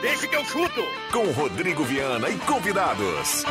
[0.00, 0.84] Deixe que eu chuto!
[1.10, 3.44] Com Rodrigo Viana e convidados.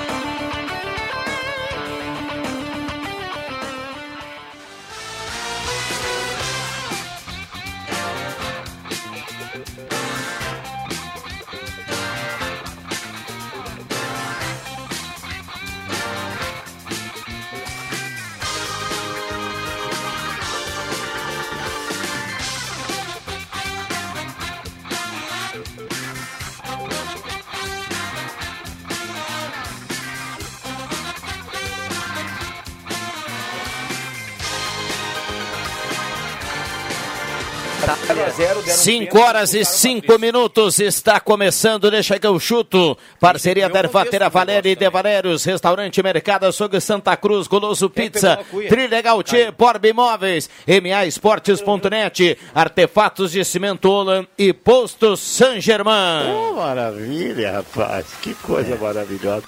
[38.86, 42.96] 5 horas e 5 minutos está começando, deixa que eu chuto.
[43.20, 48.38] Parceria da Ervatera Valéria e De Valérios, Restaurante Mercado Açougue Santa Cruz, Goloso Pizza,
[48.70, 56.30] Trilegal Tchê, Porb Imóveis, MA Esportes.net, Artefatos de Cimento Olan e Posto San Germain.
[56.30, 58.06] Oh, maravilha, rapaz.
[58.22, 59.48] Que coisa maravilhosa.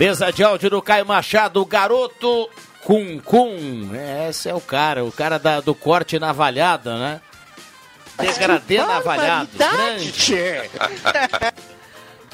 [0.00, 2.48] Mesa de áudio do Caio Machado, garoto
[2.82, 3.90] Cum Cum.
[4.26, 7.20] Esse é o cara, o cara da, do corte navalhada, né?
[8.18, 9.48] Degradê navalhado.
[9.56, 10.12] Grande.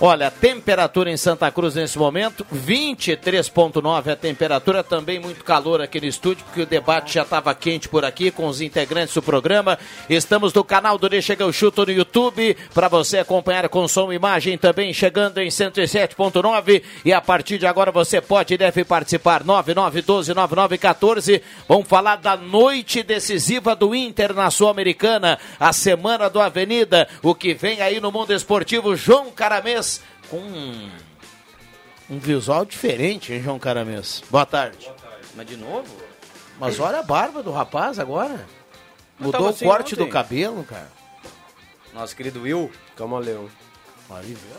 [0.00, 6.06] Olha, temperatura em Santa Cruz nesse momento, 23.9 a temperatura, também muito calor aqui no
[6.06, 9.76] estúdio, porque o debate já estava quente por aqui com os integrantes do programa.
[10.08, 14.12] Estamos no canal do Deixa que eu chuto no YouTube, para você acompanhar com som
[14.12, 18.84] e imagem também, chegando em 107.9 e a partir de agora você pode e deve
[18.84, 21.42] participar, 9912-9914.
[21.66, 27.52] Vamos falar da noite decisiva do Inter na Sul-Americana, a semana do Avenida, o que
[27.52, 29.87] vem aí no mundo esportivo, João Caramês
[30.28, 30.90] com um,
[32.10, 34.22] um visual diferente, hein, João Caramês?
[34.30, 34.90] Boa tarde.
[35.34, 35.88] Mas de novo?
[36.58, 38.46] Mas olha a barba do rapaz agora.
[39.18, 40.04] Mudou o assim corte ontem.
[40.04, 40.90] do cabelo, cara.
[41.92, 43.48] Nosso querido Will, camaleão.
[44.10, 44.56] Aí, viu?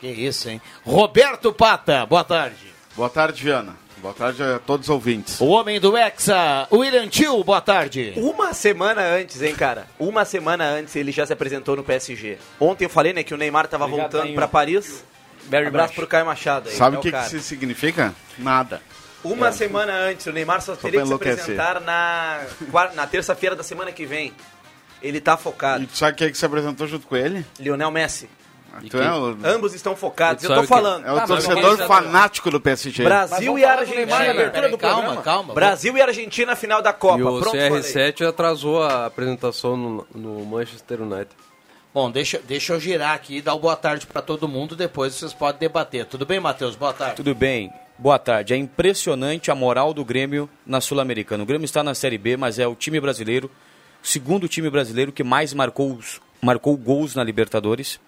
[0.00, 0.60] Que isso, hein?
[0.84, 2.72] Roberto Pata, boa tarde.
[2.94, 3.76] Boa tarde, Viana.
[4.06, 5.40] Boa tarde a todos os ouvintes.
[5.40, 8.12] O homem do Hexa, William Tio, boa tarde.
[8.16, 9.88] Uma semana antes, hein, cara?
[9.98, 12.38] Uma semana antes ele já se apresentou no PSG.
[12.60, 15.04] Ontem eu falei, né, que o Neymar tava Obrigado, voltando pra Paris.
[15.46, 15.96] Barry Abraço Brush.
[15.96, 16.76] pro Caio Machado aí.
[16.76, 18.14] Sabe é o que, que isso significa?
[18.38, 18.80] Nada.
[19.24, 22.42] Uma semana antes, o Neymar só, teria pra que se apresentar na,
[22.94, 24.32] na terça-feira da semana que vem.
[25.02, 25.82] Ele tá focado.
[25.82, 27.44] E tu sabe quem é que se apresentou junto com ele?
[27.58, 28.28] Lionel Messi.
[28.90, 30.42] Tu é o, Ambos estão focados.
[30.44, 31.06] Eu tô falando.
[31.06, 33.02] é o Tá, torcedor fanático do PSG.
[33.04, 34.76] Brasil e Argentina.
[34.78, 35.54] Calma, calma.
[35.54, 37.18] Brasil e Argentina final da Copa.
[37.18, 37.70] E o Pronto, falei.
[37.70, 41.28] CR7 atrasou a apresentação no, no Manchester United.
[41.94, 45.14] Bom, deixa, deixa eu girar aqui e dar o boa tarde pra todo mundo, depois
[45.14, 46.04] vocês podem debater.
[46.04, 46.76] Tudo bem, Matheus?
[46.76, 47.16] Boa tarde.
[47.16, 47.72] Tudo bem.
[47.98, 48.52] Boa tarde.
[48.52, 51.42] É impressionante a moral do Grêmio na Sul-Americana.
[51.42, 53.50] O Grêmio está na Série B, mas é o time brasileiro,
[54.04, 57.98] o segundo time brasileiro que mais marcou, os- marcou gols na Libertadores.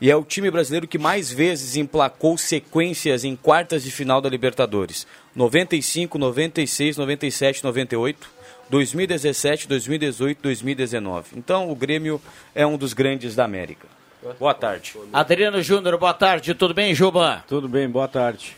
[0.00, 4.28] E é o time brasileiro que mais vezes emplacou sequências em quartas de final da
[4.28, 5.06] Libertadores.
[5.34, 8.30] 95, 96, 97, 98,
[8.68, 11.28] 2017, 2018, 2019.
[11.36, 12.20] Então o Grêmio
[12.54, 13.86] é um dos grandes da América.
[14.38, 14.94] Boa tarde.
[15.12, 16.54] Adriano Júnior, boa tarde.
[16.54, 17.44] Tudo bem, Juba?
[17.46, 18.56] Tudo bem, boa tarde.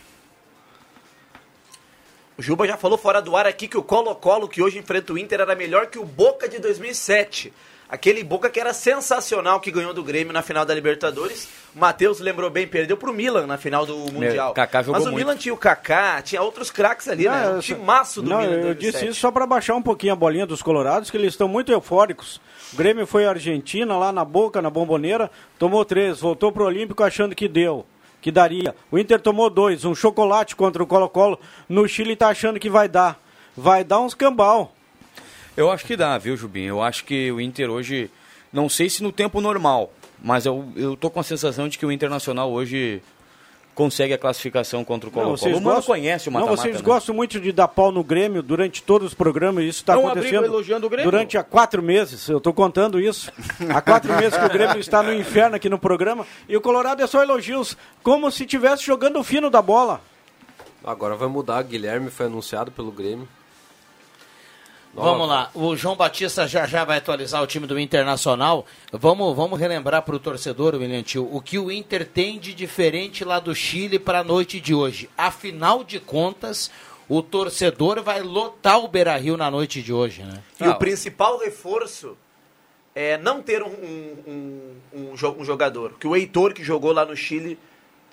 [2.39, 5.19] O Juba já falou fora do ar aqui que o Colo-Colo que hoje enfrenta o
[5.19, 7.53] Inter era melhor que o Boca de 2007.
[7.89, 11.49] Aquele Boca que era sensacional que ganhou do Grêmio na final da Libertadores.
[11.75, 14.53] O Matheus lembrou bem, perdeu pro Milan na final do Mundial.
[14.55, 15.25] Kaká jogou Mas o muito.
[15.25, 17.51] Milan tinha o Kaká, tinha outros craques ali, né?
[17.51, 18.53] Um timaço do não, Milan.
[18.55, 18.93] eu 2007.
[18.93, 21.71] disse isso só para baixar um pouquinho a bolinha dos colorados, que eles estão muito
[21.71, 22.41] eufóricos.
[22.73, 27.05] O Grêmio foi à Argentina, lá na Boca, na Bomboneira, tomou três, voltou pro Olímpico
[27.05, 27.87] achando que deu,
[28.21, 28.75] que daria.
[28.91, 31.39] O Inter tomou dois, um chocolate contra o Colo-Colo.
[31.69, 33.21] No Chile tá achando que vai dar.
[33.57, 34.73] Vai dar uns cambal.
[35.57, 36.65] Eu acho que dá, viu, Jubim?
[36.65, 38.11] Eu acho que o Inter hoje,
[38.53, 39.91] não sei se no tempo normal,
[40.23, 43.03] mas eu, eu tô com a sensação de que o Internacional hoje
[43.75, 45.59] consegue a classificação contra o Não, Colo-Colo.
[45.59, 46.83] O Mano conhece o Não, mata-mata, vocês né?
[46.83, 50.09] gostam muito de dar pau no Grêmio durante todos os programas, e isso está Não
[50.09, 51.11] acontecendo elogiando o Grêmio.
[51.11, 52.27] durante há quatro meses.
[52.29, 53.31] Eu estou contando isso.
[53.69, 56.27] Há quatro meses que o Grêmio está no inferno aqui no programa.
[56.49, 60.01] E o Colorado é só elogios, como se estivesse jogando o fino da bola.
[60.83, 63.29] Agora vai mudar, Guilherme foi anunciado pelo Grêmio.
[65.05, 68.65] Vamos lá, o João Batista já já vai atualizar o time do Internacional.
[68.91, 73.25] Vamos, vamos relembrar para o torcedor, William Tio, o que o Inter tem de diferente
[73.25, 75.11] lá do Chile para a noite de hoje.
[75.17, 76.71] Afinal de contas,
[77.09, 80.43] o torcedor vai lotar o Beira Rio na noite de hoje, né?
[80.61, 82.17] E o principal reforço
[82.95, 85.93] é não ter um, um, um, um um jogador.
[86.01, 87.59] Que o Heitor, que jogou lá no Chile,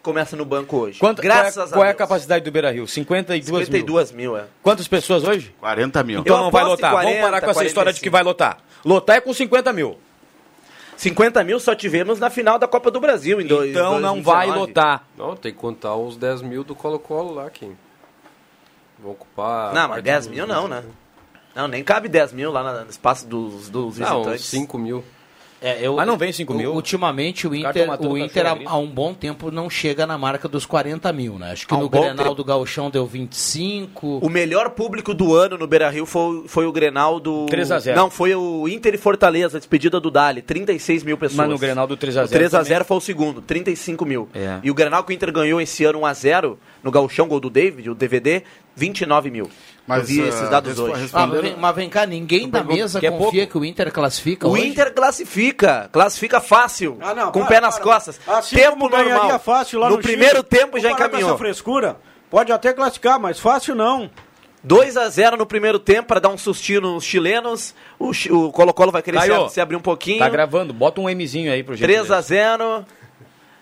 [0.04, 1.00] começa no banco hoje.
[1.00, 2.86] Quanto, Graças qual é, a qual é a capacidade do Beira Rio?
[2.86, 4.34] 52, 52 mil.
[4.34, 4.46] mil, é.
[4.62, 5.56] Quantas pessoas hoje?
[5.60, 6.20] 40 mil.
[6.20, 6.92] Então Eu não vai lotar.
[6.92, 8.04] 40, Vamos parar com essa história de 45.
[8.04, 8.58] que vai lotar.
[8.86, 9.98] Lotar é com 50 mil.
[10.98, 14.48] 50 mil só tivemos na final da Copa do Brasil em dois, Então não vai
[14.48, 15.04] lotar.
[15.18, 17.72] Não, tem que contar os 10 mil do Colo-Colo lá, que
[19.00, 19.74] vão ocupar...
[19.74, 20.84] Não, mas parte 10 do- mil não, né?
[21.56, 24.46] Não, nem cabe 10 mil lá no espaço dos, dos Não, visitantes.
[24.46, 25.04] 5 mil.
[25.64, 26.74] É, eu, Mas não vem 5 mil.
[26.74, 30.50] Ultimamente o Inter, o o Inter há, há um bom tempo não chega na marca
[30.50, 31.54] dos 40 mil, né?
[31.54, 32.36] Acho que Há um no bom Grenal tempo.
[32.36, 34.20] do Gauchão deu 25.
[34.22, 37.46] O melhor público do ano no Beira-Rio foi, foi o Grenal do...
[37.46, 37.98] 3 a 0.
[37.98, 41.38] Não, foi o Inter e Fortaleza, a despedida do Dali, 36 mil pessoas.
[41.38, 42.88] Mas no Grenal do 3 a 0 O 3 a 0 também.
[42.88, 44.28] foi o segundo, 35 mil.
[44.34, 44.60] É.
[44.62, 47.40] E o Grenal que o Inter ganhou esse ano 1 a 0 no Gauchão, gol
[47.40, 48.44] do David, o DVD,
[48.76, 49.50] 29 mil.
[49.86, 51.10] Mas, Eu vi ah, esses dados hoje.
[51.12, 53.52] Ah, mas, vem, mas vem cá, ninguém da mesa que é confia pouco?
[53.52, 54.68] que o Inter classifica O hoje?
[54.68, 57.84] Inter classifica, classifica fácil, Ah, não, com o pé nas para.
[57.84, 58.20] costas.
[58.26, 59.40] Assim tempo normal.
[59.40, 61.32] fácil lá no, no, primeiro Chile, tempo já encaminhou.
[61.32, 61.98] essa frescura.
[62.30, 64.10] Pode até classificar, mas fácil não.
[64.64, 67.76] 2 a 0 no primeiro tempo para dar um sustinho nos chilenos.
[68.00, 70.20] O Colo-Colo vai querer Caio, se, abrir um pouquinho.
[70.20, 71.92] Tá gravando, bota um Mzinho aí pro jeito.
[71.92, 72.86] 3 a 0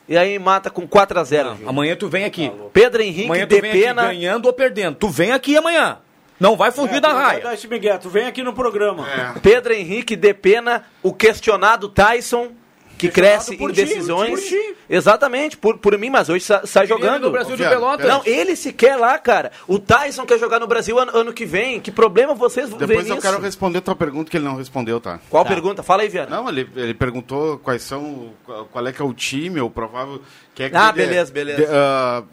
[0.08, 1.70] e aí mata com 4 a 0 Gil.
[1.70, 2.52] Amanhã tu vem aqui.
[2.72, 4.04] Pedro Henrique Amanhã tu de vem aqui pena.
[4.04, 4.96] ganhando ou perdendo.
[4.96, 5.98] Tu vem aqui amanhã.
[6.42, 7.44] Não vai fugir da tu vai raia.
[7.44, 9.06] dar esse Miguel, tu vem aqui no programa.
[9.44, 12.52] Pedro Henrique de pena, o questionado Tyson,
[12.98, 14.30] que cresce por em ti, decisões.
[14.32, 14.76] por ti.
[14.90, 17.24] Exatamente, por, por mim, mas hoje sa- sai Queria jogando.
[17.26, 17.64] no Brasil de.
[17.64, 18.06] Pelotas.
[18.08, 19.52] Não, ele se quer lá, cara.
[19.68, 21.80] O Tyson quer jogar no Brasil ano, ano que vem.
[21.80, 23.26] Que problema vocês vão Depois eu nisso?
[23.28, 25.20] quero responder a tua pergunta que ele não respondeu, tá?
[25.30, 25.82] Qual pergunta?
[25.82, 26.30] Fala aí, Viana.
[26.36, 28.34] Não, ele, ele perguntou quais são,
[28.72, 30.22] qual é que é o time, o provável...
[30.54, 31.62] Que é que Ah, ele- beleza, beleza.
[31.62, 32.24] de- ah,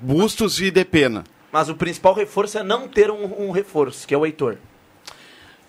[0.00, 1.22] Bustos e Depena.
[1.52, 4.56] Mas o principal reforço é não ter um, um reforço, que é o Heitor.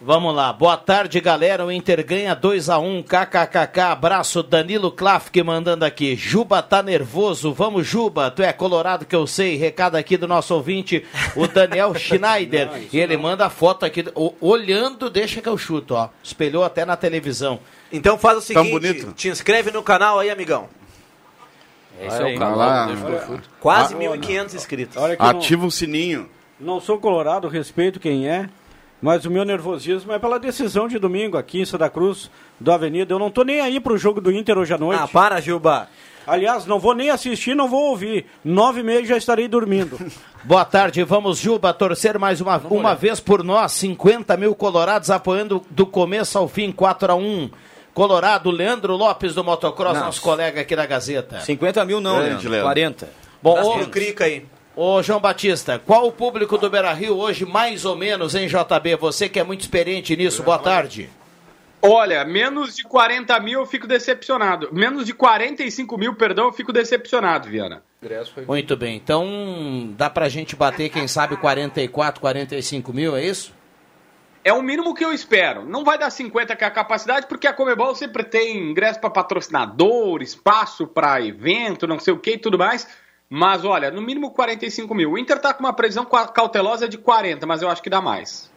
[0.06, 6.13] Vamos lá, boa tarde galera, o Inter ganha 2x1, kkkk, abraço Danilo Klafke mandando aqui,
[6.13, 10.53] Juba tá nervoso, vamos Juba, tu é colorado que eu sei, recado aqui do nosso
[10.53, 11.06] ouvinte,
[11.38, 15.94] o Daniel Schneider, e ele manda a foto aqui, o- olhando, deixa que eu chuto,
[15.95, 17.59] ó, espelhou até na televisão.
[17.89, 19.13] Então faz o Tão seguinte, bonito.
[19.13, 20.68] te inscreve no canal aí, amigão.
[21.99, 22.87] É isso é o canal.
[23.59, 24.97] Quase Ah, 1.500 inscritos.
[24.97, 26.29] Olha que eu não, Ativa o sininho.
[26.59, 28.49] não sou colorado, respeito quem é,
[29.01, 32.29] mas o meu nervosismo é pela decisão de domingo aqui em Santa Cruz
[32.59, 33.13] do Avenida.
[33.13, 35.01] Eu não tô nem aí pro jogo do Inter hoje à noite.
[35.03, 35.87] Ah, para, Juba.
[36.25, 38.25] Aliás, não vou nem assistir, não vou ouvir.
[38.45, 39.99] Nove e meia já estarei dormindo.
[40.45, 45.61] Boa tarde, vamos Juba, torcer mais uma, uma vez por nós, 50 mil colorados apoiando
[45.69, 47.49] do começo ao fim, 4 a 1
[47.93, 50.05] Colorado, Leandro Lopes do Motocross, Não.
[50.05, 51.39] nosso colega aqui da Gazeta.
[51.41, 52.49] 50 mil não, Grande, Leandro.
[52.49, 52.67] Leandro.
[52.67, 53.09] 40.
[53.41, 54.45] Bom, Dá ô, Crica aí.
[54.75, 58.95] Ô, João Batista, qual o público do Beira Rio hoje, mais ou menos, em JB?
[58.99, 61.09] Você que é muito experiente nisso, boa tarde.
[61.85, 64.69] Olha, menos de 40 mil eu fico decepcionado.
[64.71, 67.83] Menos de 45 mil, perdão, eu fico decepcionado, Viana.
[68.47, 73.53] Muito bem, então dá pra gente bater, quem sabe, 44, 45 mil, é isso?
[74.43, 75.65] É o mínimo que eu espero.
[75.65, 79.09] Não vai dar 50 que é a capacidade, porque a Comebol sempre tem ingresso para
[79.09, 82.85] patrocinador, espaço para evento, não sei o que e tudo mais.
[83.29, 85.12] Mas olha, no mínimo 45 mil.
[85.12, 88.51] O Inter tá com uma previsão cautelosa de 40, mas eu acho que dá mais.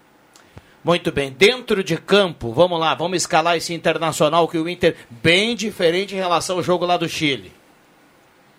[0.83, 5.57] Muito bem, dentro de campo, vamos lá, vamos escalar esse internacional que o Inter, bem
[5.57, 7.53] diferente em relação ao jogo lá do Chile.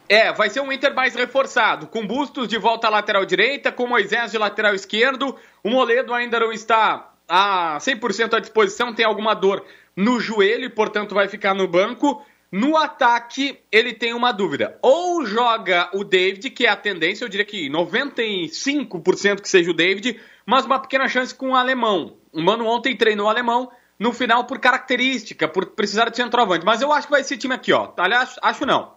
[0.09, 3.85] É, vai ser um Inter mais reforçado, com Bustos de volta à lateral direita, com
[3.85, 5.35] Moisés de lateral esquerdo.
[5.63, 9.65] O Moledo ainda não está a 100% à disposição, tem alguma dor
[9.95, 12.23] no joelho e, portanto, vai ficar no banco.
[12.51, 14.77] No ataque, ele tem uma dúvida.
[14.81, 19.73] Ou joga o David, que é a tendência, eu diria que 95% que seja o
[19.73, 22.17] David, mas uma pequena chance com o alemão.
[22.31, 23.69] O Mano ontem treinou o alemão,
[23.99, 26.65] no final por característica, por precisar de centroavante.
[26.65, 27.91] Mas eu acho que vai ser time aqui, ó.
[27.97, 28.93] Aliás, acho não.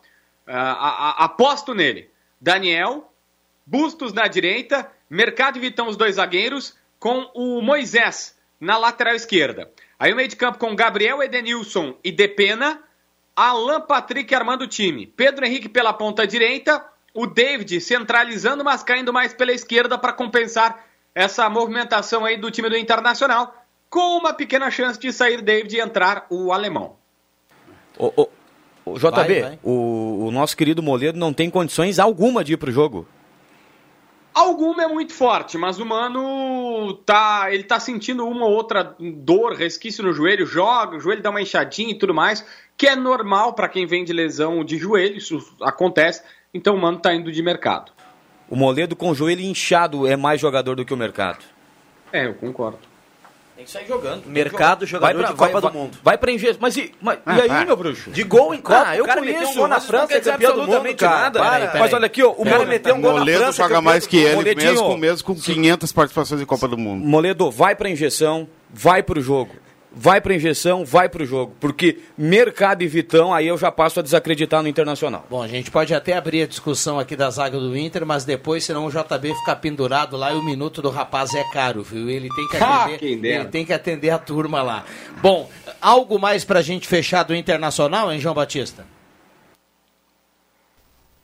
[0.46, 2.10] Ah, a- a- aposto nele.
[2.40, 3.06] Daniel,
[3.66, 9.70] Bustos na direita, Mercado e Vitão os dois zagueiros, com o Moisés na lateral esquerda.
[9.98, 12.80] Aí o meio de campo com Gabriel Edenilson e Depena,
[13.34, 15.06] Alan Patrick armando o time.
[15.06, 20.84] Pedro Henrique pela ponta direita, o David centralizando, mas caindo mais pela esquerda para compensar
[21.14, 23.54] essa movimentação aí do time do Internacional,
[23.88, 26.96] com uma pequena chance de sair David e entrar o alemão.
[27.98, 28.28] Ô, ô,
[28.84, 29.58] ô, JB, Vai, vai.
[29.64, 33.08] O, o nosso querido Moledo não tem condições alguma de ir pro jogo.
[34.40, 39.52] Alguma é muito forte, mas o Mano tá, ele tá sentindo uma ou outra dor,
[39.52, 42.42] resquício no joelho, joga, o joelho dá uma inchadinha e tudo mais,
[42.74, 46.22] que é normal para quem vem de lesão de joelho, isso acontece.
[46.54, 47.92] Então o Mano tá indo de mercado.
[48.48, 51.44] O Moledo com o joelho inchado é mais jogador do que o mercado.
[52.10, 52.89] É, eu concordo.
[53.60, 54.24] Tem que sair jogando.
[54.26, 55.98] Mercado, jogador vai pra, de Copa vai, do vai, Mundo.
[56.02, 56.56] Vai pra injeção.
[56.62, 57.66] Mas, e, mas Ah, e aí, para.
[57.66, 58.10] meu bruxo?
[58.10, 60.52] De gol em Copa, Ah, eu o cara conheço, um gol na França, é campeão
[60.52, 61.20] do mundo, absolutamente cara.
[61.20, 61.78] nada.
[61.78, 64.04] Mas olha aqui, ó, o Moledo, meteu um gol na Moledo França, joga campeão mais
[64.04, 67.04] do que ele, mesmo, mesmo com 500 participações em Copa do Mundo.
[67.04, 69.50] Moledo, vai pra injeção, vai pro jogo.
[69.92, 71.52] Vai pra injeção, vai pro jogo.
[71.58, 75.26] Porque mercado e Vitão, aí eu já passo a desacreditar no Internacional.
[75.28, 78.62] Bom, a gente pode até abrir a discussão aqui da zaga do Inter, mas depois,
[78.64, 82.08] senão o JB ficar pendurado lá e o minuto do rapaz é caro, viu?
[82.08, 83.40] Ele tem que Ah, atender, dera.
[83.42, 84.84] ele tem que atender a turma lá.
[85.20, 88.86] Bom, algo mais pra gente fechar do Internacional, hein, João Batista?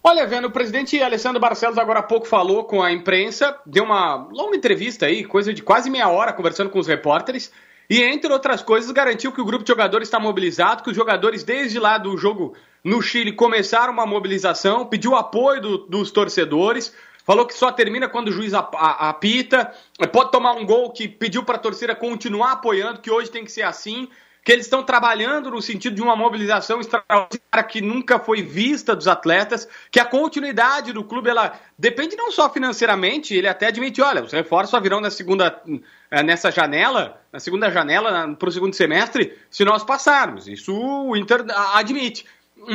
[0.02, 4.28] Olha, vendo, o presidente Alessandro Barcelos agora há pouco falou com a imprensa, deu uma
[4.30, 7.50] longa entrevista aí, coisa de quase meia hora conversando com os repórteres,
[7.88, 11.44] e entre outras coisas garantiu que o grupo de jogadores está mobilizado, que os jogadores
[11.44, 17.44] desde lá do jogo no Chile começaram uma mobilização, pediu apoio do- dos torcedores, falou
[17.46, 19.72] que só termina quando o juiz apita,
[20.12, 23.50] pode tomar um gol que pediu para a torcida continuar apoiando, que hoje tem que
[23.50, 24.08] ser assim,
[24.46, 29.08] que eles estão trabalhando no sentido de uma mobilização extraordinária que nunca foi vista dos
[29.08, 34.22] atletas, que a continuidade do clube ela depende não só financeiramente, ele até admite, olha,
[34.22, 35.60] os reforços só virão na segunda
[36.12, 40.46] eh, nessa janela, na segunda janela para o segundo semestre, se nós passarmos.
[40.46, 42.24] Isso o Inter admite.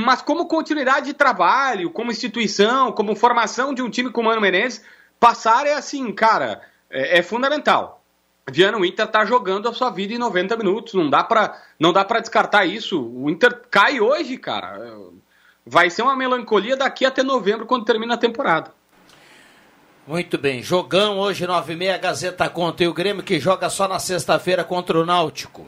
[0.06, 4.42] Mas como continuidade de trabalho, como instituição, como formação de um time com o Mano
[4.42, 4.84] Menezes,
[5.18, 8.01] passar é assim, cara, é, é fundamental.
[8.52, 10.94] Viana, o Inter tá jogando a sua vida em 90 minutos.
[10.94, 13.02] Não dá pra, não dá pra descartar isso.
[13.02, 14.78] O Inter cai hoje, cara.
[15.66, 18.74] Vai ser uma melancolia daqui até novembro, quando termina a temporada.
[20.06, 24.64] Muito bem, jogão hoje, 9h30, Gazeta conta e o Grêmio que joga só na sexta-feira
[24.64, 25.66] contra o Náutico.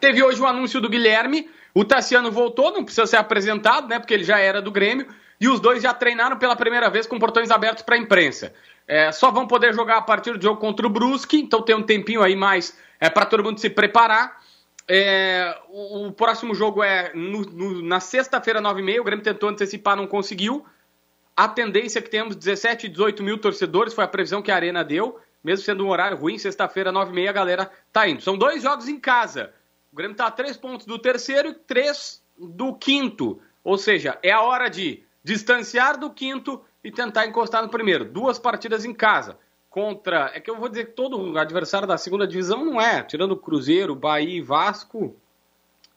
[0.00, 1.48] Teve hoje o anúncio do Guilherme.
[1.72, 3.98] O Tassiano voltou, não precisa ser apresentado, né?
[3.98, 5.06] Porque ele já era do Grêmio.
[5.40, 8.52] E os dois já treinaram pela primeira vez com portões abertos para a imprensa.
[8.88, 11.82] É, só vão poder jogar a partir do jogo contra o Brusque, então tem um
[11.82, 14.40] tempinho aí mais é, para todo mundo se preparar.
[14.88, 19.00] É, o, o próximo jogo é no- no- na sexta-feira, 9h30.
[19.00, 20.64] O Grêmio tentou antecipar, não conseguiu.
[21.36, 24.54] A tendência é que tenhamos 17 e 18 mil torcedores, foi a previsão que a
[24.56, 25.20] Arena deu.
[25.44, 28.22] Mesmo sendo um horário ruim, sexta-feira, 9h30, a galera tá indo.
[28.22, 29.52] São dois jogos em casa.
[29.92, 33.40] O Grêmio tá a três pontos do terceiro e três do quinto.
[33.62, 38.04] Ou seja, é a hora de distanciar do quinto e tentar encostar no primeiro.
[38.06, 39.36] Duas partidas em casa.
[39.68, 40.30] Contra.
[40.34, 43.02] É que eu vou dizer que todo adversário da segunda divisão não é.
[43.02, 45.14] Tirando o Cruzeiro, Bahia e Vasco,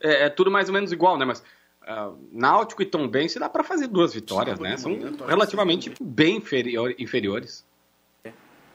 [0.02, 1.24] é, é tudo mais ou menos igual, né?
[1.24, 1.42] Mas
[1.88, 4.76] ah, Náutico e Tombense dá para fazer duas vitórias, né?
[4.76, 4.92] São
[5.26, 7.66] relativamente bem inferior- inferiores.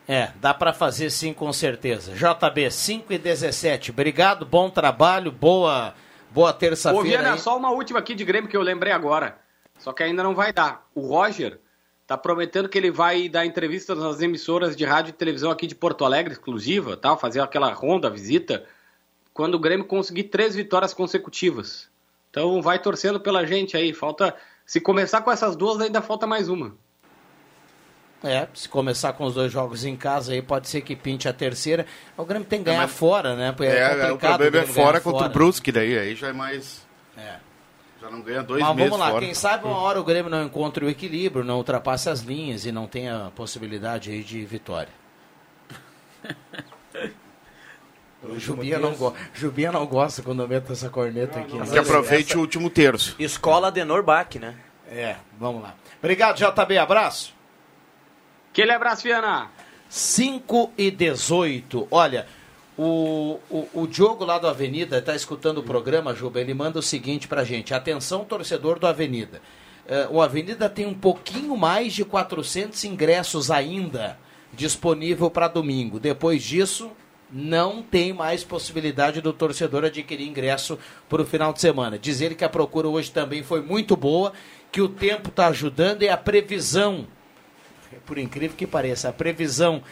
[0.08, 2.12] É, dá pra fazer sim, com certeza.
[2.14, 3.90] JB, 5 e 17.
[3.90, 5.94] Obrigado, bom trabalho, boa,
[6.30, 7.06] boa Ô, terça-feira.
[7.08, 7.38] Viana, aí.
[7.38, 9.38] só uma última aqui de Grêmio que eu lembrei agora.
[9.78, 10.86] Só que ainda não vai dar.
[10.94, 11.60] O Roger
[12.06, 15.74] tá prometendo que ele vai dar entrevistas nas emissoras de rádio e televisão aqui de
[15.74, 18.64] Porto Alegre, exclusiva, tal, fazer aquela ronda, visita,
[19.34, 21.88] quando o Grêmio conseguir três vitórias consecutivas.
[22.30, 23.92] Então vai torcendo pela gente aí.
[23.92, 24.34] Falta.
[24.64, 26.74] Se começar com essas duas, ainda falta mais uma.
[28.22, 31.32] É, se começar com os dois jogos em casa aí, pode ser que pinte a
[31.32, 31.86] terceira.
[32.16, 33.52] O Grêmio tem que ganhar mas- fora, né?
[33.52, 36.84] Porque É, é, o problema é fora contra o Brusque, daí aí já é mais.
[37.16, 37.36] É.
[38.06, 39.24] Já não ganha dois Mas meses vamos lá, fora.
[39.24, 42.70] quem sabe uma hora o Grêmio não encontre o equilíbrio, não ultrapasse as linhas e
[42.70, 44.92] não tenha possibilidade aí de vitória.
[48.22, 49.14] O Jubinha não, go...
[49.32, 51.56] Jubinha não gosta quando eu meto essa corneta aqui.
[51.56, 51.64] né?
[51.64, 53.14] Que aproveite o último terço.
[53.20, 54.56] Escola Denor Bach, né?
[54.90, 55.74] É, vamos lá.
[56.00, 57.32] Obrigado, JB, abraço.
[58.50, 59.48] Aquele abraço, Viana.
[59.88, 61.86] 5 e 18.
[61.88, 62.26] Olha,
[62.78, 66.40] o, o, o Diogo lá do Avenida está escutando o programa, Juba.
[66.40, 69.40] Ele manda o seguinte pra gente: atenção, torcedor do Avenida.
[69.88, 74.18] Eh, o Avenida tem um pouquinho mais de 400 ingressos ainda
[74.52, 75.98] disponível para domingo.
[75.98, 76.90] Depois disso,
[77.30, 80.78] não tem mais possibilidade do torcedor adquirir ingresso
[81.08, 81.98] para o final de semana.
[81.98, 84.32] Diz ele que a procura hoje também foi muito boa,
[84.70, 87.06] que o tempo está ajudando e a previsão
[88.04, 89.82] por incrível que pareça, a previsão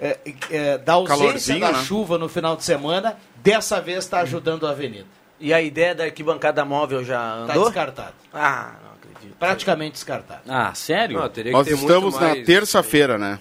[0.00, 0.18] é,
[0.50, 1.84] é, da ausência Calorzinho, da né?
[1.84, 5.06] chuva no final de semana, dessa vez está ajudando a Avenida.
[5.38, 7.64] E a ideia da arquibancada móvel já Está andou?
[7.66, 8.14] descartado.
[8.32, 9.36] Ah, não acredito.
[9.38, 10.40] Praticamente descartado.
[10.48, 11.18] Ah, sério?
[11.20, 13.38] Não, teria que Nós ter estamos muito na mais- terça-feira, né?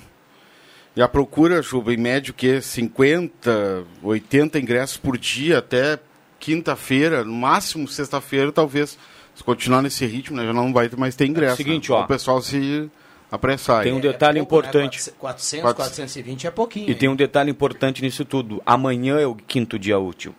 [0.96, 6.00] E a procura, Juba, em médio, que 50, 80 ingressos por dia até
[6.40, 8.98] quinta-feira, no máximo sexta-feira, talvez.
[9.34, 11.58] Se continuar nesse ritmo, né, já não vai mais ter ingresso.
[11.58, 11.98] seguinte, né?
[11.98, 12.04] ó.
[12.04, 12.90] O pessoal se
[13.38, 13.84] a.
[13.84, 14.60] Tem um detalhe pouco, né?
[14.70, 15.12] importante.
[15.12, 16.90] 400, Quatro- 420 é pouquinho.
[16.90, 17.14] E tem hein?
[17.14, 18.62] um detalhe importante nisso tudo.
[18.66, 20.34] Amanhã é o quinto dia útil.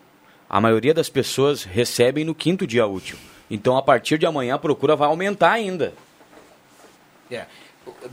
[0.49, 3.17] A maioria das pessoas recebem no quinto dia útil.
[3.51, 5.93] Então, a partir de amanhã, a procura vai aumentar ainda.
[7.31, 7.47] É.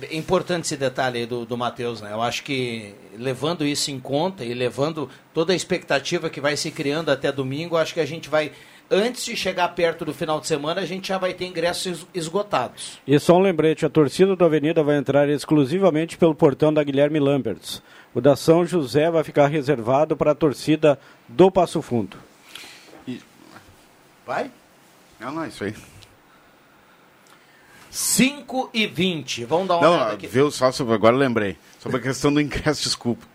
[0.01, 2.11] É importante esse detalhe aí do, do Matheus, né?
[2.11, 6.69] Eu acho que levando isso em conta e levando toda a expectativa que vai se
[6.69, 8.51] criando até domingo, acho que a gente vai,
[8.93, 12.07] antes de chegar perto do final de semana, a gente já vai ter ingressos es-
[12.13, 12.99] esgotados.
[13.07, 17.19] E só um lembrete, a torcida do Avenida vai entrar exclusivamente pelo portão da Guilherme
[17.19, 17.81] Lamberts.
[18.13, 22.17] O da São José vai ficar reservado para a torcida do Passo Fundo.
[24.25, 24.49] Vai?
[25.19, 25.73] Não, não, isso aí.
[27.89, 29.45] 5 e 20.
[29.45, 30.27] Vamos dar uma Não, olhada aqui.
[30.27, 31.57] viu só sobre, agora lembrei.
[31.79, 33.25] Sobre a questão do ingresso, desculpa.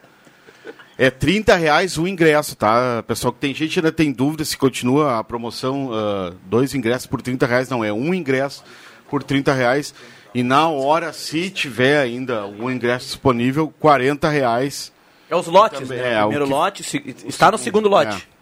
[0.98, 3.04] É 30 reais o ingresso, tá?
[3.06, 7.22] Pessoal, que tem gente ainda tem dúvida se continua a promoção, ah, dois ingressos por
[7.22, 7.68] 30 reais.
[7.68, 8.64] Não, é um ingresso
[9.08, 9.94] por 30 reais.
[10.34, 14.92] E na hora, se tiver ainda um ingresso disponível, 40 reais.
[15.30, 16.14] É os lotes, Também né?
[16.14, 18.26] é, o primeiro que- lote, está no segundo lote.
[18.34, 18.37] É.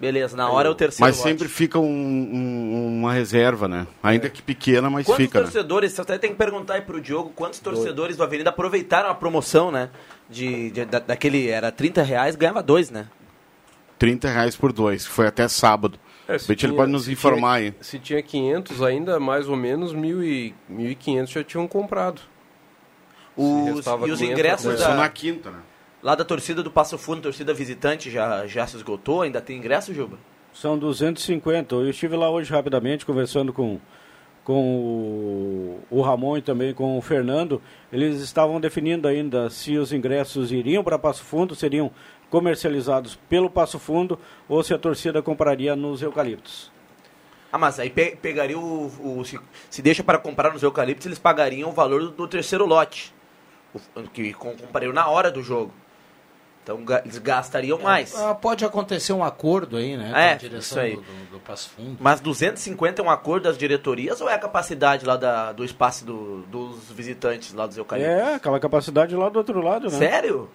[0.00, 1.28] Beleza, na hora é o terceiro Mas lote.
[1.28, 3.86] sempre fica um- um- uma reserva, né?
[4.02, 5.44] Ainda que pequena, mas Quantos fica, né?
[5.44, 9.14] torcedores, você até tem que perguntar aí pro Diogo, quantos torcedores do Avenida aproveitaram a
[9.14, 9.90] promoção, né?
[10.28, 13.08] De, de- da- daquele, era 30 reais, ganhava dois, né?
[13.98, 15.98] 30 reais por dois, foi até sábado.
[16.26, 17.74] É, É, se ele tinha- pode nos informar tinha- aí.
[17.84, 22.22] Se tinha 500 ainda, mais ou menos 1.000 e 1.500 já tinham comprado.
[23.36, 25.58] Os, e os 500, ingressos da, na quinta, né?
[26.02, 29.22] Lá da torcida do Passo Fundo, torcida visitante, já, já se esgotou?
[29.22, 30.18] Ainda tem ingresso, Juba?
[30.52, 31.74] São 250.
[31.74, 33.78] Eu estive lá hoje rapidamente conversando com,
[34.44, 37.60] com o, o Ramon e também com o Fernando.
[37.92, 41.90] Eles estavam definindo ainda se os ingressos iriam para Passo Fundo, seriam
[42.28, 46.70] comercializados pelo Passo Fundo ou se a torcida compraria nos eucaliptos.
[47.52, 48.86] Ah, mas aí pe- pegaria o.
[49.18, 49.38] o- se,
[49.68, 53.12] se deixa para comprar nos eucaliptos, eles pagariam o valor do, do terceiro lote.
[53.74, 55.72] O- que com- comprariam na hora do jogo.
[56.78, 58.14] Então eles gastariam mais.
[58.14, 60.10] Ah, pode acontecer um acordo aí, né?
[60.14, 60.94] É, com a direção isso aí.
[60.96, 61.96] Do, do, do Passo Fundo.
[62.00, 66.04] Mas 250 é um acordo das diretorias ou é a capacidade lá da- do espaço
[66.04, 68.14] do- dos visitantes lá dos eucaliptos?
[68.14, 69.98] É, aquela capacidade lá do outro lado, né?
[69.98, 70.48] Sério?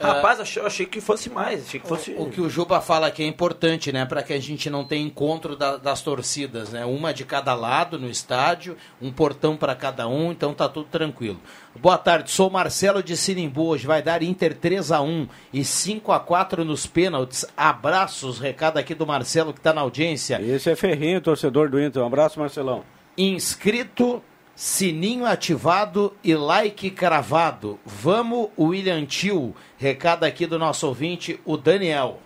[0.00, 1.66] Rapaz, achei, achei que fosse mais.
[1.66, 2.14] Achei que fosse.
[2.16, 4.04] O que o Juba fala aqui é importante, né?
[4.06, 6.84] Para que a gente não tenha encontro da- das torcidas, né?
[6.84, 11.40] Uma de cada lado no estádio, um portão para cada um, então tá tudo tranquilo.
[11.80, 13.66] Boa tarde, sou Marcelo de Sinimbu.
[13.68, 17.44] Hoje vai dar Inter 3 a 1 e 5 a 4 nos pênaltis.
[17.56, 20.40] Abraços, recado aqui do Marcelo que tá na audiência.
[20.40, 22.02] Esse é ferrinho, torcedor do Inter.
[22.02, 22.84] Um abraço, Marcelão.
[23.16, 24.22] Inscrito,
[24.58, 27.78] sininho ativado e like cravado.
[27.86, 29.54] Vamos, William Tio.
[29.76, 32.18] Recado aqui do nosso ouvinte, o Daniel.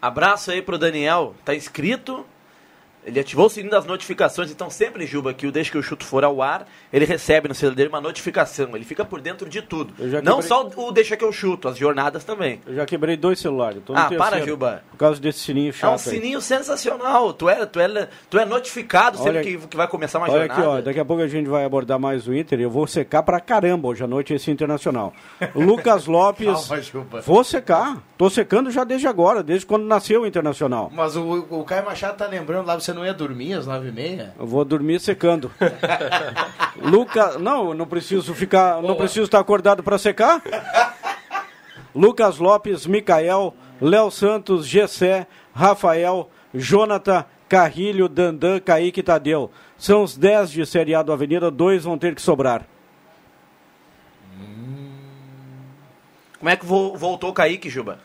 [0.00, 2.24] Abraço aí pro Daniel, tá inscrito.
[3.04, 6.04] Ele ativou o sininho das notificações, então sempre, Juba, que o Deixa que o chuto
[6.04, 8.76] for ao ar, ele recebe no celular dele uma notificação.
[8.76, 9.92] Ele fica por dentro de tudo.
[10.08, 12.60] Já Não quebrei- só o Deixa que eu chuto, as jornadas também.
[12.66, 13.82] Eu já quebrei dois celulares.
[13.84, 14.84] tô no Ah, para, terceiro, Juba.
[14.90, 15.98] Por causa desse sininho É chato um aí.
[15.98, 17.32] sininho sensacional.
[17.32, 20.46] Tu é, tu é, tu é notificado sempre Olha- que, que vai começar uma Olha
[20.46, 20.60] jornada.
[20.60, 22.60] aqui, ó, daqui a pouco a gente vai abordar mais o Inter.
[22.60, 25.12] Eu vou secar pra caramba hoje à noite esse Internacional.
[25.54, 26.46] Lucas Lopes.
[26.68, 27.20] Calma, Juba.
[27.22, 27.98] Vou secar.
[28.16, 30.90] Tô secando já desde agora, desde quando nasceu o Internacional.
[30.94, 33.92] Mas o, o Caio Machado tá lembrando lá, você não ia dormir às nove e
[33.92, 34.34] meia?
[34.38, 35.50] Eu vou dormir secando.
[36.80, 40.42] Lucas, não, não preciso ficar, não preciso estar acordado para secar.
[41.94, 49.50] Lucas Lopes, Micael, Léo Santos, Gessé, Rafael, Jonathan, Carrilho, Dandan, Kaique e Tadeu.
[49.76, 52.64] São os 10 de Série A do Avenida, dois vão ter que sobrar.
[56.38, 57.98] Como é que vo- voltou o Kaique, Juba?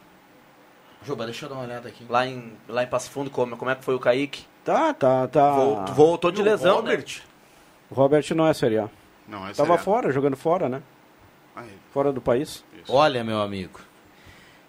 [1.04, 2.06] Juba, deixa eu dar uma olhada aqui.
[2.10, 4.45] Lá em, lá em Passo Fundo, como, como é que foi o Kaique?
[4.68, 5.52] Tá, tá, tá.
[5.52, 6.98] Voltou, voltou de E o lesão, Robert?
[7.06, 7.22] né?
[7.90, 8.90] O Robert não é Série A.
[9.28, 9.84] Não, é Tava sério.
[9.84, 10.82] fora, jogando fora, né?
[11.56, 11.70] Aí.
[11.94, 12.64] Fora do país.
[12.90, 13.80] Olha, meu amigo,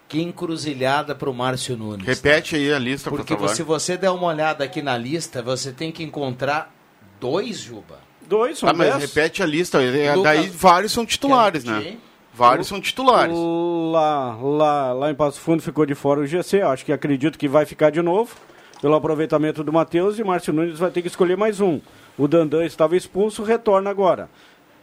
[0.07, 2.05] que encruzilhada pro Márcio Nunes.
[2.07, 3.55] Repete aí a lista, Porque por favor.
[3.55, 6.73] se você der uma olhada aqui na lista, você tem que encontrar
[7.19, 7.99] dois, Juba.
[8.25, 9.01] Dois, são Tá, mas 10.
[9.01, 9.81] repete a lista.
[9.83, 11.97] é, Lucas- Daí vários são titulares, né?
[12.33, 13.35] Vários são titulares.
[13.35, 17.47] Lá, lá, lá em Passo Fundo ficou de fora o GC, acho que acredito que
[17.49, 18.33] vai ficar de novo,
[18.81, 21.79] pelo aproveitamento do Matheus, e Márcio Nunes vai ter que escolher mais um.
[22.17, 24.29] O Dandan estava expulso, retorna agora.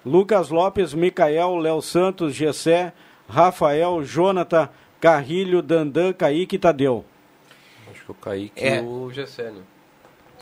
[0.05, 2.93] Lucas Lopes, Micael, Léo Santos, Gessé,
[3.29, 4.69] Rafael, Jonathan,
[5.01, 7.05] Carrilho, Dandan, Kaique e Tadeu.
[7.91, 8.79] Acho que o Kaique É.
[8.81, 9.61] e o Gessé, né?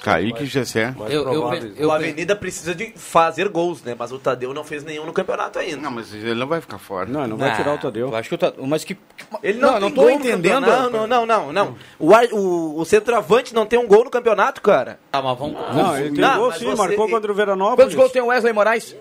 [0.05, 0.93] Kaique e Gessé.
[0.99, 3.95] Mais Eu- eu- eu- o Avenida precisa de fazer gols, né?
[3.99, 5.79] Mas o Tadeu não fez nenhum no campeonato ainda.
[5.79, 7.07] Não, mas ele não vai ficar fora.
[7.09, 8.09] Não, não vai Ah, tirar o Tadeu.
[8.09, 8.97] Eu acho que o Ta- Mas que.
[9.43, 10.61] Ele não, não, não tô entendendo.
[10.65, 10.91] campeonato.
[10.91, 11.77] Não, não, não, não.
[11.99, 14.99] O, ar- o, o centroavante não tem um gol no campeonato, cara.
[15.11, 15.55] Tá, mas vamos...
[15.75, 17.77] Não, ele tem Não, gol sim, você- marcou contra o Veranópolis.
[17.85, 18.95] Quantos gols tem o Wesley Moraes?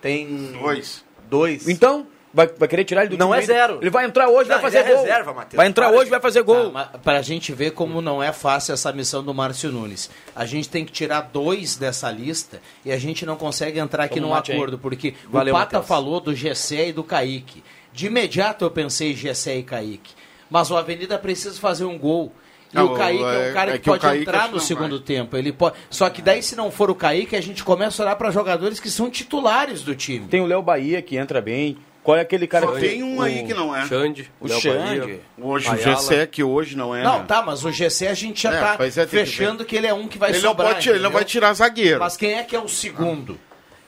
[0.00, 1.04] Tem Dois.
[1.28, 1.68] dois.
[1.68, 3.52] Então, vai, vai querer tirar ele do Não time é ainda?
[3.52, 3.78] zero.
[3.80, 5.02] Ele vai entrar hoje, Não, vai fazer ele é gol.
[5.04, 5.56] reserva, Matheus.
[5.56, 6.70] vai entrar Para, hoje, vai fazer gol.
[6.70, 10.10] Tá, para a gente ver como não é fácil essa missão do Márcio Nunes.
[10.34, 14.16] A gente tem que tirar dois dessa lista e a gente não consegue entrar aqui
[14.16, 15.86] Toma um num mate acordo, porque Valeu, o Pata Matheus.
[15.88, 17.62] falou do Gessé e do Kaique.
[17.92, 20.12] De imediato eu pensei em Gessé e Kaique.
[20.50, 22.32] Mas o Avenida precisa fazer um gol.
[22.72, 24.52] E Não, o Kaique é é- um cara é que, que pode Kaique entrar no
[24.54, 25.04] não segundo vai.
[25.04, 25.36] tempo.
[25.36, 25.76] Ele pode...
[25.90, 28.78] Só que daí, se não for o Kaique, a gente começa a olhar para jogadores
[28.78, 30.26] que são titulares do time.
[30.28, 31.78] Tem o Léo Bahia que entra bem.
[32.08, 33.86] Qual é aquele cara Só que tem um aí que não é.
[33.86, 35.00] Xande, O Léo Xande.
[35.00, 35.20] Bahia.
[35.38, 35.94] Hoje o Ayala.
[35.96, 37.02] Gessé, que hoje não é.
[37.02, 39.62] Não, tá, mas o Gessé a gente já É, tá pois é, tem que fechando
[39.62, 40.72] que, ele é um que vai Ele não, sobrar.
[40.72, 41.10] pode, ele não entendeu?
[41.18, 42.00] vai tirar zagueiro.
[42.00, 43.38] Mas quem é que é o segundo?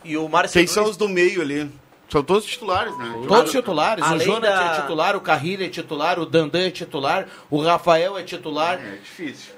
[0.04, 1.70] E o Márcio Quem são Nunes- os do meio ali?
[2.10, 3.22] São todos titulares, né?
[3.26, 4.04] Todos titulares.
[4.04, 7.62] Além o Jonas da- é titular, o Carrilho é titular, o Dandan é titular, o
[7.62, 8.74] Rafael é titular.
[8.84, 9.54] É difícil.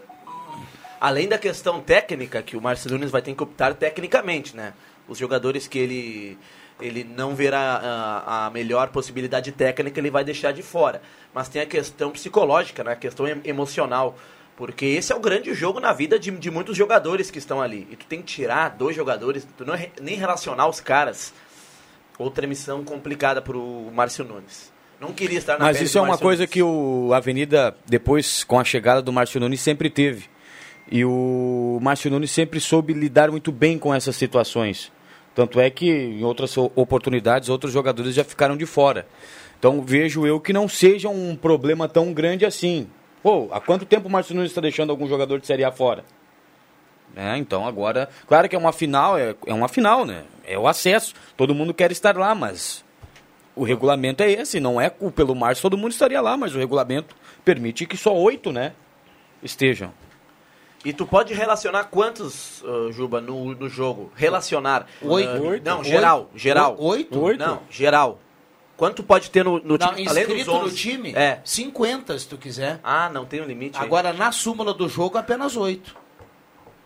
[1.00, 4.72] Além da questão técnica, que o Márcio Nunes vai ter que optar tecnicamente, né?
[5.08, 6.38] Os jogadores que ele,
[6.82, 11.00] ele não verá a, a melhor possibilidade técnica, ele vai deixar de fora.
[11.32, 12.92] Mas tem a questão psicológica, né?
[12.92, 14.16] A questão em- emocional.
[14.56, 17.88] Porque esse é o grande jogo na vida de, de muitos jogadores que estão ali.
[17.90, 21.32] E tu tem que tirar dois jogadores, tu não é nem relacionar os caras.
[22.18, 24.70] Outra missão complicada pro Márcio Nunes.
[25.00, 26.52] Não queria estar na Mas isso é uma Márcio coisa Nunes.
[26.52, 30.26] que o Avenida, depois com a chegada do Márcio Nunes, sempre teve.
[30.90, 34.92] E o Márcio Nunes sempre soube lidar muito bem com essas situações.
[35.34, 39.06] Tanto é que em outras oportunidades outros jogadores já ficaram de fora.
[39.58, 42.88] Então vejo eu que não seja um problema tão grande assim.
[43.22, 46.04] Pô, há quanto tempo o Márcio Nunes está deixando algum jogador de Série A fora?
[47.14, 50.24] É, então agora, claro que é uma final, é, é uma final, né?
[50.44, 51.14] É o acesso.
[51.36, 52.84] Todo mundo quer estar lá, mas
[53.54, 57.14] o regulamento é esse, não é pelo Márcio, todo mundo estaria lá, mas o regulamento
[57.44, 58.72] permite que só oito, né,
[59.42, 59.92] estejam.
[60.84, 64.10] E tu pode relacionar quantos, ah, Juba, no, no jogo?
[64.16, 64.86] Relacionar.
[65.02, 65.28] Oito.
[65.30, 65.64] Ah, Oito.
[65.64, 66.30] Não, geral.
[66.34, 66.76] Geral.
[66.78, 67.20] Oito?
[67.20, 67.38] Oito.
[67.38, 68.18] Não, geral.
[68.76, 70.08] Quanto pode ter no, no Não, time?
[70.08, 70.76] Além dos inscrito no 11?
[70.76, 71.40] time, É.
[71.44, 72.80] 50 se tu quiser.
[72.82, 73.78] Ah, não tem um limite.
[73.78, 73.84] aí.
[73.84, 75.94] Agora, na súmula do jogo, apenas oito.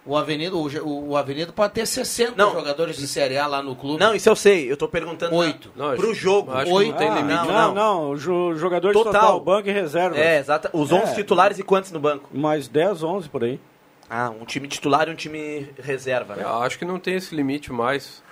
[0.05, 2.53] O Avenida, o, o, Avenida pode ter 60 Não.
[2.53, 3.99] jogadores de Série A lá no clube.
[3.99, 4.71] Não, isso eu sei.
[4.71, 5.35] Eu tô perguntando.
[5.35, 5.73] Oito.
[5.75, 6.53] Não, acho- Pro jogo.
[6.53, 6.91] acho que Oito.
[6.93, 7.35] não tem Ah, limite.
[7.35, 7.75] não, não, não.
[7.75, 9.13] não, o jo- jogador de Total.
[9.13, 10.17] total, banco e reserva.
[10.17, 10.69] É, exato.
[10.73, 11.15] Os 11 É.
[11.17, 12.29] titulares e quantos no banco?
[12.33, 13.59] Mais 10, 11 por aí.
[14.09, 16.45] Ah, um time titular e um time reserva, né?
[16.45, 18.23] Eu acho que não tem esse limite mais.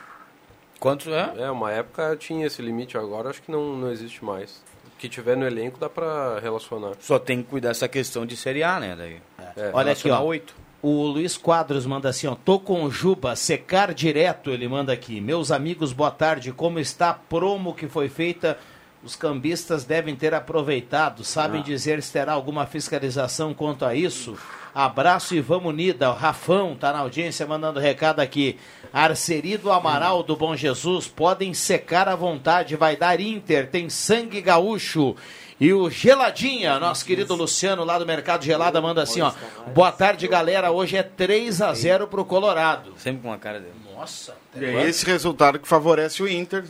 [0.79, 1.33] Quantos é?
[1.39, 4.63] É, uma época tinha esse limite, agora acho que não, não existe mais.
[4.87, 6.93] O que tiver no elenco dá pra relacionar.
[7.01, 9.21] Só tem que cuidar dessa questão de Série A, né, daí.
[9.57, 9.71] É.
[9.73, 10.23] Olha aqui, ó.
[10.23, 10.55] oito.
[10.83, 12.35] O Luiz Quadros manda assim, ó.
[12.35, 15.21] Tô com o Juba, secar direto, ele manda aqui.
[15.21, 16.53] Meus amigos, boa tarde.
[16.53, 18.59] Como está a promo que foi feita?
[19.03, 21.25] Os cambistas devem ter aproveitado.
[21.25, 24.37] Sabem dizer se terá alguma fiscalização quanto a isso?
[24.75, 26.11] Abraço e vamos unida.
[26.11, 28.59] O Rafão tá na audiência mandando recado aqui.
[28.93, 32.75] Arcerido Amaral do Bom Jesus, podem secar à vontade.
[32.75, 35.15] Vai dar Inter, tem sangue gaúcho.
[35.61, 39.33] E o Geladinha, nosso querido Luciano lá do Mercado Gelada, manda assim, ó.
[39.73, 40.73] Boa tarde, galera.
[40.73, 42.95] Hoje é 3 a 0 pro Colorado.
[42.97, 43.75] Sempre com a cara dele.
[43.95, 44.35] Nossa.
[44.57, 46.65] É esse resultado que favorece o Inter.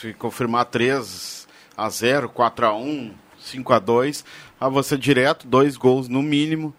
[0.00, 1.46] Se confirmar 3
[1.76, 4.24] a 0, 4 a 1, 5 a 2,
[4.58, 6.74] avança direto, dois gols no mínimo,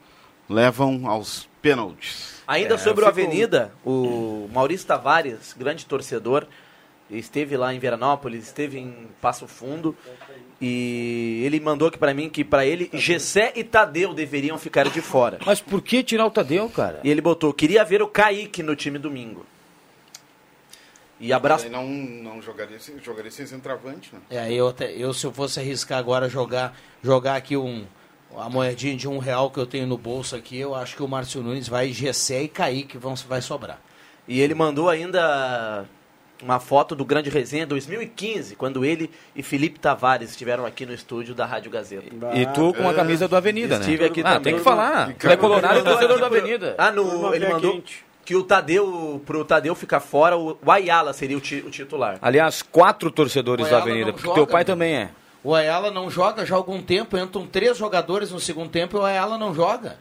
[0.52, 2.42] levam aos pênaltis.
[2.48, 6.46] Ainda É, sobre o Avenida, o Maurício Tavares, grande torcedor,
[7.10, 9.96] esteve lá em Veranópolis, esteve em Passo Fundo
[10.60, 15.02] e ele mandou aqui pra mim que pra ele Gessé e Tadeu deveriam ficar de
[15.02, 15.40] fora.
[15.46, 17.00] Mas por que tirar o Tadeu, cara?
[17.04, 19.46] E ele botou, queria ver o Kaique no time domingo.
[21.20, 21.70] E abraço.
[21.70, 24.20] Não, não jogaria, sem- jogaria sem centroavante, né?
[24.30, 27.86] É, eu, até- eu se eu fosse arriscar agora jogar, jogar aqui um
[28.38, 31.08] a moedinha de um real que eu tenho no bolso aqui, eu acho que o
[31.08, 33.80] Márcio Nunes vai Gessé e Kaique vão vai sobrar.
[34.28, 35.86] E ele mandou ainda
[36.42, 41.36] uma foto do Grande Resenha 2015, quando ele e Felipe Tavares estiveram aqui no estúdio
[41.36, 42.06] da Rádio Gazeta.
[42.34, 43.82] E tu com a camisa do Avenida, né?
[43.82, 44.42] Estive aqui ah, também.
[44.42, 45.14] tem que falar.
[45.14, 46.76] Tu é colorado e torcedor do Avenida.
[46.78, 48.04] Ah, no, ele mandou quente.
[48.26, 52.18] que o Tadeu, pro Tadeu ficar fora, o, Ayala seria o, ti- o titular.
[52.22, 54.66] Aliás, quatro torcedores da Avenida, porque joga, teu pai né?
[54.66, 55.10] também é.
[55.44, 59.00] O Ayala não joga já há algum tempo, entram três jogadores no segundo tempo e
[59.00, 59.98] o Ayala não joga.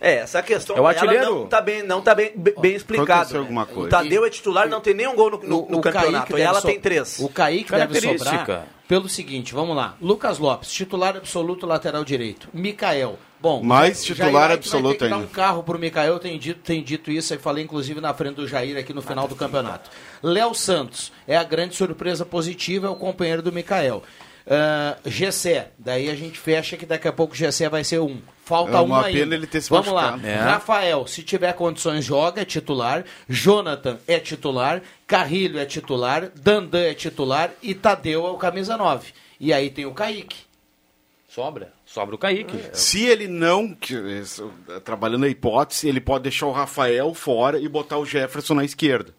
[0.00, 1.24] É, essa questão É o artilheiro.
[1.42, 3.32] não tá bem, não tá bem, be- bem explicado.
[3.34, 3.38] Né?
[3.38, 3.86] alguma coisa.
[3.86, 6.32] O Tadeu é titular, não tem nenhum gol no, no- no campeonato.
[6.32, 7.20] O deve Ayala so- tem três.
[7.20, 9.94] O Kaique deve sobrar pelo seguinte, vamos lá.
[10.00, 12.48] Lucas Lopes, titular absoluto lateral direito.
[12.52, 13.16] Mikael.
[13.40, 15.26] Bom, Mais titular Jair absoluto que dar ainda.
[15.26, 18.46] um carro pro Mikael, tem dito, tem dito isso, eu falei inclusive na frente do
[18.46, 19.90] Jair aqui no final do campeonato.
[20.22, 24.02] Léo Santos é a grande surpresa positiva, é o companheiro do Mikael.
[24.46, 28.20] Ah, Gessé, daí a gente fecha que daqui a pouco o Gessé vai ser um.
[28.44, 29.18] Falta É um uma ainda.
[29.20, 30.18] pena ele ter se Vamos lá.
[30.22, 30.34] É.
[30.34, 33.04] Rafael, se tiver condições, joga, é titular.
[33.28, 34.82] Jonathan é titular.
[35.06, 36.30] Carrilho é titular.
[36.34, 37.52] Dandan é titular.
[37.62, 39.12] E Tadeu é o camisa 9.
[39.38, 40.38] E aí tem o Kaique.
[41.28, 41.72] Sobra.
[41.86, 42.58] Sobra o Kaique.
[42.72, 43.76] Se ele não,
[44.84, 49.14] trabalhando a hipótese, ele pode deixar o Rafael fora e botar o Jefferson na esquerda.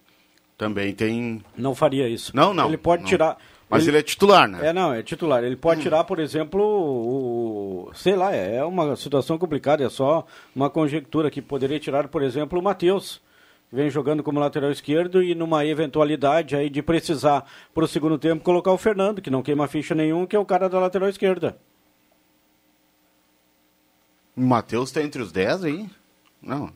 [0.58, 1.44] Também tem.
[1.58, 2.36] Não faria isso.
[2.36, 2.68] Não, não.
[2.68, 3.10] Ele pode não.
[3.10, 3.38] tirar.
[3.74, 4.70] Mas ele, é titular, né?
[4.70, 5.44] É, não, é titular.
[5.44, 7.92] Ele pode tirar, por exemplo, o.
[7.94, 12.60] Sei lá, é uma situação complicada, é só uma conjectura que poderia tirar, por exemplo,
[12.60, 13.22] o Matheus.
[13.70, 18.20] que Vem jogando como lateral esquerdo e numa eventualidade aí de precisar para o segundo
[18.20, 21.10] tempo colocar o Fernando, que não queima ficha nenhum, que é o cara da lateral
[21.10, 21.58] esquerda.
[24.38, 25.90] O Matheus tá entre os 10 aí?
[26.42, 26.72] Não.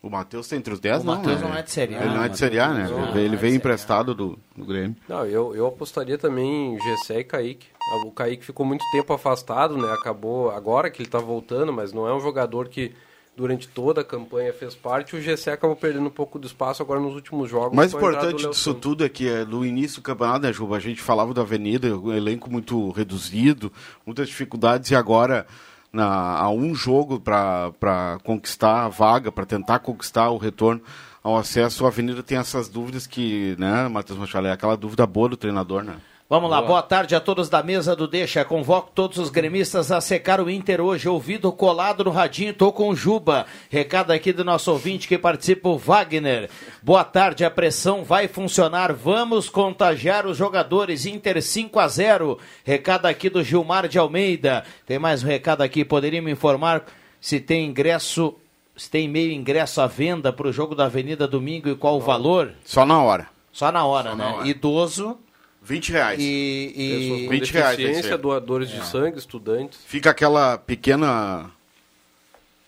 [0.00, 1.16] O Matheus tá entre os 10, O não.
[1.16, 1.48] Matheus né?
[1.48, 2.04] não é de Série A.
[2.04, 2.88] Ele não é de Série A, né?
[2.88, 4.96] Não, ele veio- é veio emprestado do, do Grêmio.
[5.08, 7.66] Não, eu, eu apostaria também em Gessé e Kaique.
[8.04, 9.92] O Kaique ficou muito tempo afastado, né?
[9.92, 12.92] Acabou agora que ele tá voltando, mas não é um jogador que
[13.36, 15.16] durante toda a campanha fez parte.
[15.16, 17.72] O Gessé acabou perdendo um pouco do espaço agora nos últimos jogos.
[17.72, 18.80] O mais importante disso Santos.
[18.82, 20.76] tudo é que é, no início do campeonato, né, Juba?
[20.76, 23.72] A gente falava da Avenida, um elenco muito reduzido,
[24.04, 25.46] muitas dificuldades, e agora,
[25.92, 30.82] na, a um jogo para conquistar a vaga, para tentar conquistar o retorno
[31.22, 35.36] ao acesso, a Avenida tem essas dúvidas que, né, Matheus Machalé, aquela dúvida boa do
[35.36, 35.96] treinador, né?
[36.30, 38.44] Vamos lá, boa tarde a todos da mesa do Deixa.
[38.44, 41.08] Convoco todos os gremistas a secar o Inter hoje.
[41.08, 43.46] Ouvido colado no radinho, tô com o Juba.
[43.70, 46.50] Recado aqui do nosso ouvinte que participa, o Wagner.
[46.82, 48.92] Boa tarde, a pressão vai funcionar.
[48.92, 51.06] Vamos contagiar os jogadores.
[51.06, 52.38] Inter 5 a 0.
[52.62, 54.64] Recado aqui do Gilmar de Almeida.
[54.84, 55.82] Tem mais um recado aqui.
[55.82, 56.84] Poderia me informar
[57.18, 58.34] se tem ingresso,
[58.76, 62.00] se tem meio ingresso à venda para o jogo da Avenida domingo e qual o
[62.00, 62.52] valor?
[62.66, 63.28] Só na hora.
[63.50, 64.24] Só na hora, Só né?
[64.24, 64.46] na hora.
[64.46, 65.18] Idoso.
[65.68, 66.18] 20 reais.
[66.20, 67.26] E, e...
[67.26, 68.18] com 20 reais, deficiência, tem que ser.
[68.18, 69.78] doadores de sangue, estudantes.
[69.86, 71.50] Fica aquela pequena.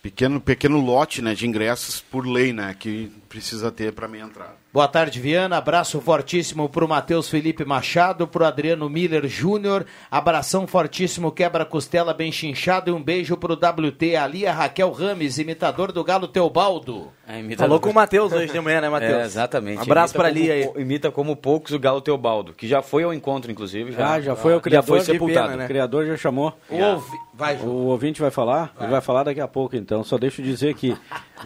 [0.03, 2.75] Pequeno, pequeno lote né, de ingressos por lei, né?
[2.79, 4.51] Que precisa ter para minha entrada.
[4.73, 5.57] Boa tarde, Viana.
[5.57, 9.85] Abraço fortíssimo pro Matheus Felipe Machado, pro Adriano Miller Júnior.
[10.09, 15.91] Abração fortíssimo, quebra-costela bem chinchado e um beijo pro WT ali, a Raquel Rames, imitador
[15.93, 17.07] do Galo Teobaldo.
[17.27, 19.13] É, Falou com o Matheus hoje de manhã, né, Matheus?
[19.13, 19.81] É, exatamente.
[19.81, 20.69] Abraço como ali aí.
[20.75, 23.93] Imita como poucos o Galo Teobaldo, que já foi ao encontro, inclusive.
[23.93, 24.97] Já, Ah, já foi o criador.
[24.99, 25.45] Já foi sepultado.
[25.47, 25.63] pena, né?
[25.65, 26.53] O criador já chamou.
[26.69, 27.17] Ouve.
[27.33, 27.65] Vai, Ju.
[27.65, 28.73] O ouvinte vai falar?
[28.79, 30.03] Ele vai falar daqui a pouco, então.
[30.03, 30.95] Só deixa eu dizer que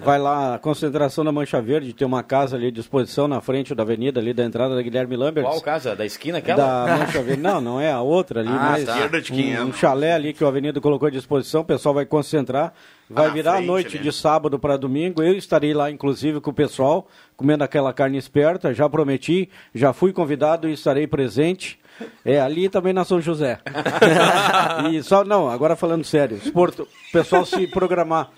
[0.04, 3.74] vai lá a concentração da Mancha Verde, tem uma casa ali à disposição na frente
[3.76, 5.46] da avenida, ali da entrada da Guilherme Lambert.
[5.46, 5.96] Qual casa?
[5.96, 6.86] Da esquina aquela?
[6.86, 7.42] Da Mancha Verde.
[7.42, 8.94] Não, não é a outra ali, Ah, mas tá.
[8.94, 9.66] Esquerda de um, 500.
[9.68, 12.74] um chalé ali que o Avenida colocou à disposição, o pessoal vai concentrar.
[13.10, 14.04] Vai Ah, virar a frente noite ali.
[14.04, 15.22] de sábado para domingo.
[15.22, 18.74] Eu estarei lá, inclusive, com o pessoal, comendo aquela carne esperta.
[18.74, 21.80] Já prometi, já fui convidado e estarei presente.
[22.26, 23.60] É, ali também na São José.
[24.92, 26.38] e só, não, agora falando sério.
[26.38, 28.30] Esporto, o pessoal se programar.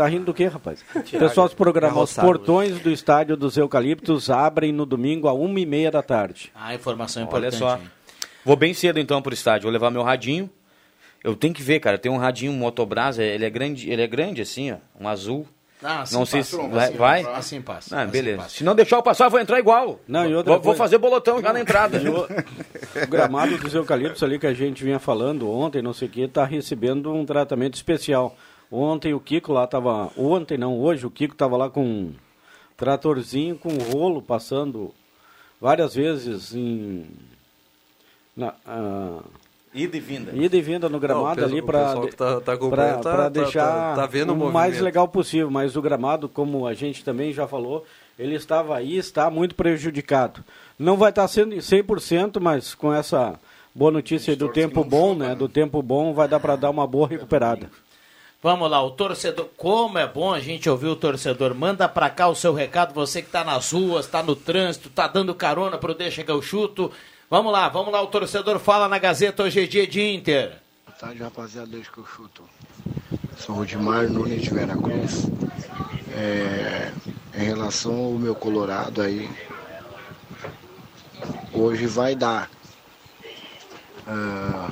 [0.00, 0.82] Tá rindo do quê, rapaz?
[1.10, 1.92] Pessoal se programar.
[1.92, 6.00] Os roçado, portões do estádio dos Eucaliptos abrem no domingo a uma e meia da
[6.02, 6.50] tarde.
[6.54, 7.56] Ah, informação Olha importante.
[7.58, 7.76] só.
[7.76, 7.82] hein?
[8.42, 9.64] Vou bem cedo então pro estádio.
[9.64, 10.48] Vou levar meu radinho.
[11.22, 11.98] Eu tenho que ver, cara.
[11.98, 15.46] Tem um radinho Motobras, é- ele é grande, ele é grande assim, ó, um azul.
[15.82, 17.22] Ah, assim Não sei se vai, vai?
[17.34, 17.94] Assim passa.
[17.98, 18.38] Ah, assim beleza.
[18.38, 18.56] passa.
[18.56, 20.00] Se não deixar eu passar, eu vou entrar igual.
[20.08, 22.00] Não, e outra vou, vou fazer bolotão já na entrada.
[23.04, 26.22] O gramado dos eucaliptos ali que a gente vinha falando ontem, não sei o que,
[26.22, 28.34] está recebendo um tratamento especial.
[28.70, 30.10] Ontem o Kiko lá estava.
[30.16, 32.14] Ontem não, hoje o Kiko estava lá com um
[32.76, 34.94] tratorzinho com um rolo passando
[35.60, 37.06] várias vezes em.
[38.36, 39.20] Na, ah,
[39.72, 40.32] Ida e vinda.
[40.34, 43.16] ida e vinda no gramado Não, o ali para pessoal que tá- tá acompanhando tá-
[43.16, 45.48] tá- deixar tá- tá vendo o o mais legal possível.
[45.50, 47.86] Mas o gramado, como a gente também já falou,
[48.18, 50.42] ele estava aí, está muito prejudicado.
[50.78, 53.38] Não vai estar sendo em 100%, mas com essa
[53.72, 55.36] boa notícia aí do tempo bom, né?
[55.36, 57.70] Do tempo bom, vai dar para dar uma boa recuperada.
[58.42, 59.48] Vamos lá, o torcedor.
[59.54, 61.54] Como é bom a gente ouvir o torcedor.
[61.54, 65.06] Manda pra cá o seu recado, você que tá nas ruas, tá no trânsito, tá
[65.06, 66.90] dando carona pro Deixa que eu chuto.
[67.28, 70.56] Vamos lá, vamos lá, o torcedor fala na Gazeta hoje é dia de Inter.
[70.86, 72.42] Boa tarde, rapaziada, desde que eu chuto.
[73.36, 75.26] Sou Rudimar Nunes de Veracruz.
[76.16, 76.92] É,
[77.34, 79.30] em relação ao meu Colorado aí,
[81.52, 82.50] hoje vai dar
[84.06, 84.70] ah,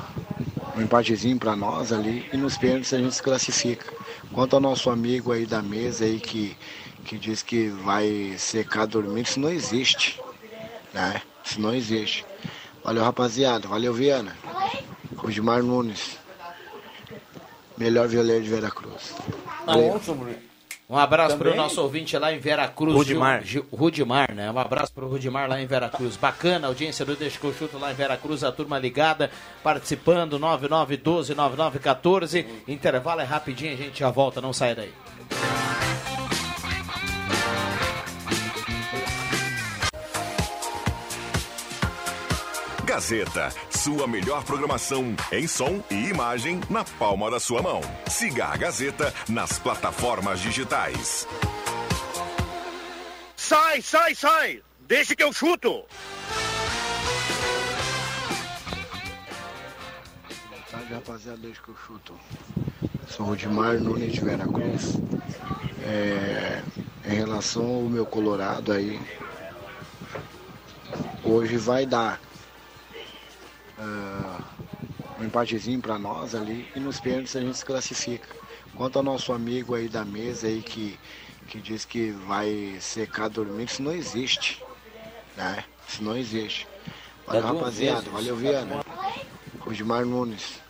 [0.78, 3.92] um empatezinho para nós ali e nos pênaltis a gente se classifica.
[4.32, 6.56] Quanto ao nosso amigo aí da mesa aí que,
[7.04, 10.20] que diz que vai secar dormindo, isso não existe.
[10.94, 11.20] Né?
[11.44, 12.24] Isso não existe.
[12.84, 14.36] Valeu rapaziada, valeu Viana.
[15.16, 16.16] Rudimar Nunes.
[17.76, 19.14] Melhor violeiro de Veracruz.
[19.66, 20.47] Tá
[20.90, 22.94] Um abraço para o nosso ouvinte lá em Veracruz.
[22.96, 23.42] Rudimar.
[23.44, 24.50] Gil- Gil- Rudimar, né?
[24.50, 26.16] Um abraço para o Rudimar lá em Veracruz.
[26.16, 29.30] Bacana, a audiência do Deixa que eu chuto lá em Veracruz, a turma ligada,
[29.62, 32.46] participando, 9912-9914.
[32.66, 34.90] Intervalo é rapidinho, a gente já volta, não sai daí.
[42.98, 47.80] Gazeta, sua melhor programação em som e imagem na palma da sua mão.
[48.10, 51.24] Siga a Gazeta nas plataformas digitais.
[53.36, 54.62] Sai, sai, sai!
[54.80, 55.84] Deixa que eu chuto!
[60.68, 62.14] Tarde, rapaziada, desde que eu chuto.
[63.06, 64.94] Sou Rudimar Nunes de Veracruz.
[65.84, 66.62] É,
[67.06, 69.00] em relação ao meu Colorado aí,
[71.22, 72.20] hoje vai dar
[73.78, 74.40] ah,
[75.20, 78.28] um empatezinho para nós ali e nos pênaltis a gente se classifica.
[78.74, 80.98] Quanto ao nosso amigo aí da mesa aí que,
[81.48, 84.62] que diz que vai secar dormindo, isso não existe.
[85.36, 85.64] Né?
[85.88, 86.66] Isso não existe.
[87.26, 88.10] Valeu, duas rapaziada.
[88.10, 88.84] Valeu, Viana.
[89.60, 90.60] Rudimar Nunes.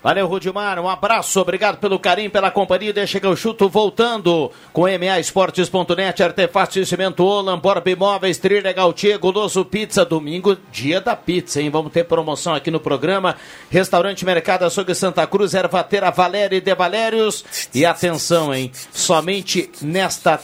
[0.00, 0.78] Valeu, Rudimar.
[0.78, 2.92] Um abraço, obrigado pelo carinho, pela companhia.
[2.92, 9.18] Deixa que eu chuto voltando com MAEsportes.net, Artefatos de Cimento Olan, Borba Imóveis, Trilha Gautier,
[9.18, 11.68] Goloso Pizza, domingo, dia da pizza, hein?
[11.68, 13.34] Vamos ter promoção aqui no programa.
[13.70, 17.44] Restaurante Mercado Açougue Santa Cruz, Ervateira Valéria e De Valérios.
[17.74, 18.70] E atenção, hein?
[18.92, 20.38] Somente nesta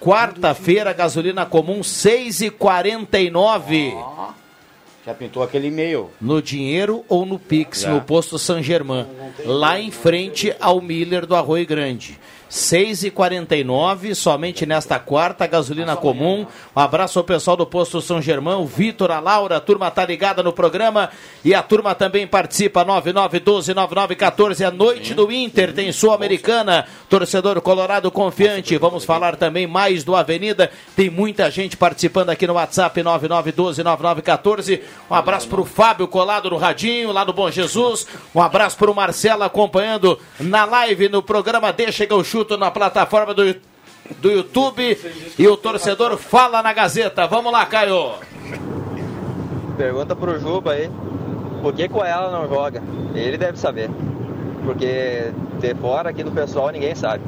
[0.00, 4.45] quarta-feira, gasolina comum 6,49.
[5.06, 6.10] Já pintou aquele e-mail.
[6.20, 7.90] No dinheiro ou no Pix, Já.
[7.90, 9.06] no posto San Germain.
[9.44, 12.18] Lá em frente ao Miller do Arroio Grande.
[12.50, 16.46] 6,49 somente nesta quarta, gasolina comum.
[16.74, 20.04] Um abraço ao pessoal do posto São Germão, o Vitor, a Laura, a turma tá
[20.06, 21.10] ligada no programa
[21.44, 28.76] e a turma também participa 99129914, a noite do Inter tem Sul-Americana, torcedor colorado confiante.
[28.78, 30.70] Vamos falar também mais do Avenida.
[30.94, 34.80] Tem muita gente participando aqui no WhatsApp 99129914.
[35.10, 38.06] Um abraço pro Fábio colado no radinho, lá do Bom Jesus.
[38.34, 43.32] Um abraço pro Marcelo acompanhando na live no programa Deixa que eu chuto na plataforma
[43.32, 43.54] do,
[44.18, 44.98] do YouTube.
[45.38, 47.26] E o torcedor fala na Gazeta.
[47.26, 48.12] Vamos lá, Caio.
[49.78, 50.90] Pergunta pro Juba aí,
[51.62, 52.82] por que que o Ayala não joga?
[53.14, 53.90] Ele deve saber.
[54.64, 57.22] Porque de fora aqui do pessoal ninguém sabe.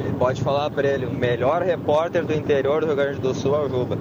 [0.00, 3.54] Ele pode falar pra ele, o melhor repórter do interior do Rio Grande do Sul
[3.54, 3.98] é o Juba.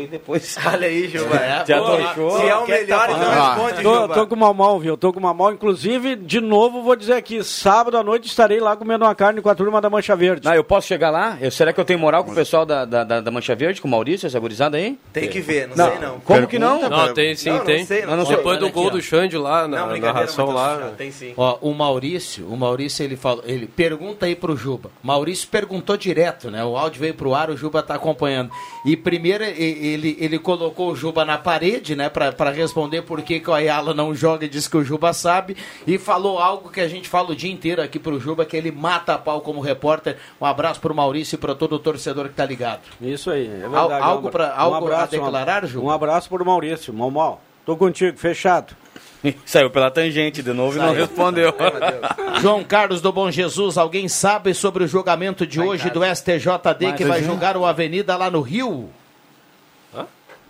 [0.00, 0.56] E depois.
[0.66, 1.36] Olha aí, Juba.
[1.46, 2.38] É, Já deixou?
[2.40, 4.14] Se é o Quer melhor, tá então responde, Tô, Juba.
[4.14, 4.96] tô com uma mão, viu?
[4.96, 5.52] Tô com uma mão.
[5.52, 9.48] Inclusive, de novo, vou dizer aqui: sábado à noite estarei lá comendo uma carne com
[9.48, 10.48] a turma da Mancha Verde.
[10.48, 11.36] Ah, eu posso chegar lá?
[11.40, 13.80] Eu, será que eu tenho moral com o pessoal da, da, da- da Mancha Verde,
[13.80, 14.98] com o Maurício, essa gurizada aí?
[15.12, 16.20] Tem que ver, não, Não, sei não.
[16.20, 16.88] como que não?
[16.88, 17.84] Não, tem sim, Não, não tem.
[17.84, 18.26] não Não, não sei.
[18.26, 18.36] sei.
[18.36, 20.92] Depois do gol aqui, do Xande lá, na Não, narração lá.
[20.96, 21.32] Tem sim.
[21.36, 24.90] Ó, o Maurício, o Maurício ele falou, ele pergunta aí pro Juba.
[25.02, 26.64] Maurício perguntou direto, né?
[26.64, 28.50] O áudio veio pro ar, o Juba tá acompanhando.
[28.84, 29.50] E primeiro e-
[29.86, 33.54] ele, ele colocou o Juba na parede, né, Pra pra responder por que, que o
[33.54, 35.56] Ayala não joga e disse que o Juba sabe.
[35.86, 38.70] E falou algo que a gente fala o dia inteiro aqui pro Juba, que ele
[38.72, 40.16] mata a pau como repórter.
[40.40, 42.80] Um abraço pro Maurício e pra todo o torcedor que tá ligado.
[43.00, 43.76] Isso aí, é verdade.
[43.76, 45.82] Al- Um algo pra- algo a declarar, um, Ju?
[45.84, 47.40] Um abraço pro Maurício, mal mal.
[47.64, 48.76] Tô contigo, fechado.
[49.44, 51.00] Saiu pela tangente de novo e não Saiu.
[51.00, 51.52] respondeu.
[52.40, 57.04] João Carlos do Bom Jesus, alguém sabe sobre o julgamento de hoje do STJD que
[57.04, 58.88] vai julgar o Avenida lá no Rio?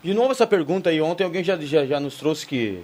[0.03, 1.01] De novo essa pergunta aí.
[1.01, 2.81] Ontem alguém já, já, já nos trouxe que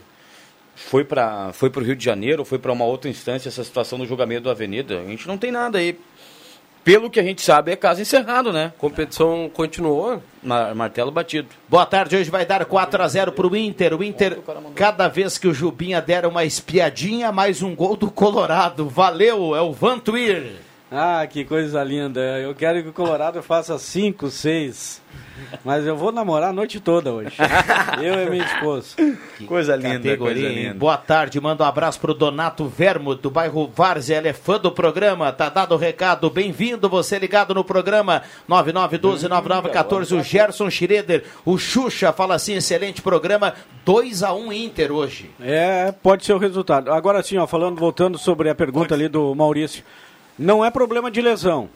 [0.74, 4.06] foi para foi o Rio de Janeiro, foi para uma outra instância essa situação do
[4.06, 5.00] julgamento do Avenida.
[5.00, 5.98] A gente não tem nada aí.
[6.84, 8.72] Pelo que a gente sabe, é caso encerrado, né?
[8.76, 10.20] Competição continuou.
[10.42, 11.46] Ma- martelo batido.
[11.68, 13.94] Boa tarde, hoje vai dar 4 a 0 pro Inter.
[13.94, 14.40] O Inter,
[14.74, 18.88] cada vez que o Jubinha der uma espiadinha, mais um gol do Colorado.
[18.88, 20.54] Valeu, é o Vantuir.
[20.94, 22.20] Ah, que coisa linda.
[22.20, 25.00] Eu quero que o Colorado faça 5, 6.
[25.64, 27.34] Mas eu vou namorar a noite toda hoje.
[28.02, 28.94] Eu e minha esposa.
[29.46, 30.74] Coisa linda, Categoria, coisa linda.
[30.74, 34.70] Boa tarde, manda um abraço pro Donato Vermo, do bairro Várzea, ele é fã do
[34.70, 41.58] programa, tá dado o recado, bem-vindo, você ligado no programa, 9912-9914, o Gerson Schroeder, o
[41.58, 45.30] Xuxa fala assim, excelente programa, 2 a 1 Inter hoje.
[45.40, 46.92] É, pode ser o resultado.
[46.92, 49.82] Agora sim, ó, falando, voltando sobre a pergunta ali do Maurício.
[50.38, 51.68] Não é problema de lesão.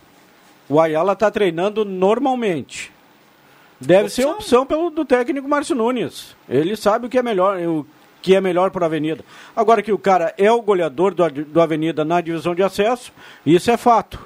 [0.68, 2.92] O Ayala está treinando normalmente.
[3.80, 6.34] Deve ser opção pelo, do técnico Márcio Nunes.
[6.48, 7.86] Ele sabe o que é melhor, o
[8.22, 9.22] que é melhor para a Avenida.
[9.54, 13.12] Agora que o cara é o goleador do, do Avenida na divisão de acesso,
[13.44, 14.18] isso é fato.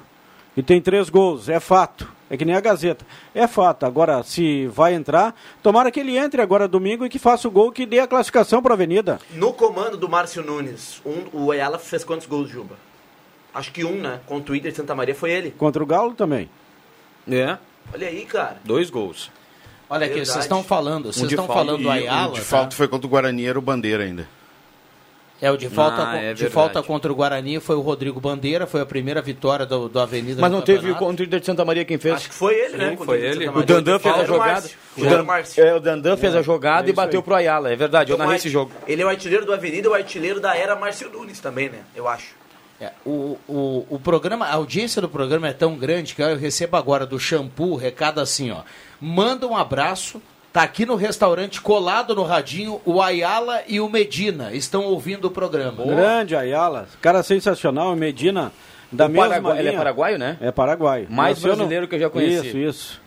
[0.55, 2.11] E tem três gols, é fato.
[2.29, 3.05] É que nem a Gazeta.
[3.35, 3.85] É fato.
[3.85, 7.73] Agora, se vai entrar, tomara que ele entre agora domingo e que faça o gol
[7.73, 9.19] que dê a classificação para a Avenida.
[9.33, 12.75] No comando do Márcio Nunes, um- o Ayala fez quantos gols, Juba?
[13.53, 14.19] Acho que um, né?
[14.27, 15.51] Contra o Inter de Santa Maria foi ele.
[15.51, 16.49] Contra o Galo também.
[17.29, 17.57] É,
[17.93, 18.57] Olha aí, cara.
[18.63, 19.29] dois gols.
[19.89, 20.31] Olha aqui, Verdade.
[20.31, 22.33] vocês estão falando, vocês Um de estão falando E do o Ayala.
[22.33, 22.45] de tá?
[22.45, 24.25] falta foi contra o Guarani, era o Bandeira ainda.
[25.41, 26.49] É, o de falta, Ah, é de verdade.
[26.51, 30.39] falta contra o Guarani foi o Rodrigo Bandeira, foi a primeira vitória do, do Avenida
[30.39, 31.03] Mas não teve campeonato.
[31.05, 32.13] contra o Inter de Santa Maria quem fez?
[32.15, 32.89] Acho que foi ele, né?
[32.91, 33.49] Sim, contra foi ele.
[33.49, 33.63] O.
[33.63, 34.69] Dandan fez a o jogada.
[34.95, 35.25] O, o Dan,
[35.57, 37.23] é, o Dandan fez a jogada é e bateu aí.
[37.25, 37.73] pro Ayala.
[37.73, 38.71] É verdade, eu narrei esse jogo.
[38.87, 41.79] Ele é o artilheiro do Avenida e o artilheiro da era Márcio Nunes também, né?
[41.95, 42.39] Eu acho.
[42.81, 46.75] É, o, o, o programa, a audiência do programa é tão grande que eu recebo
[46.77, 48.61] agora do shampoo recado assim, ó.
[48.99, 50.19] Manda um abraço.
[50.51, 55.31] Tá aqui no restaurante, colado no radinho, o Ayala e o Medina estão ouvindo o
[55.31, 55.81] programa.
[55.85, 58.51] Grande Ayala, cara sensacional, Medina,
[58.91, 60.37] da O mesma Paraguai- ele é paraguaio, né?
[60.41, 61.07] É paraguaio.
[61.09, 62.47] Mais Nasceu no- brasileiro que eu já conheci.
[62.47, 63.01] Isso, isso.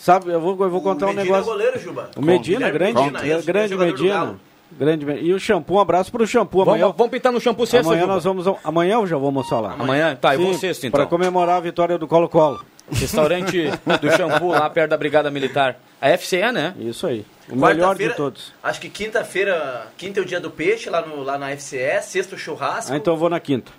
[0.00, 1.50] Sabe, eu vou, eu vou contar o um Medina negócio.
[1.50, 2.10] é goleiro, Juba.
[2.16, 4.38] O Medina, grande, é, grande Medina.
[4.70, 6.62] Grande E o shampoo, um abraço pro shampoo.
[6.62, 8.14] Amanhã, Vamos, vamos pintar no shampoo sexta, amanhã Juba.
[8.14, 8.46] nós vamos.
[8.62, 9.72] Amanhã eu já vou almoçar lá.
[9.78, 10.14] Amanhã?
[10.14, 10.98] Tá, eu vou sexta, então.
[10.98, 12.64] Pra comemorar a vitória do Colo-Colo.
[12.90, 15.78] Restaurante do shampoo lá perto da Brigada Militar.
[16.00, 16.74] A FCE, né?
[16.78, 17.24] Isso aí.
[17.50, 18.52] O melhor de todos.
[18.62, 22.36] Acho que quinta-feira, quinta é o dia do peixe lá, no, lá na FCE, sexta
[22.36, 22.92] o churrasco.
[22.92, 23.72] Ah, então eu vou na quinta.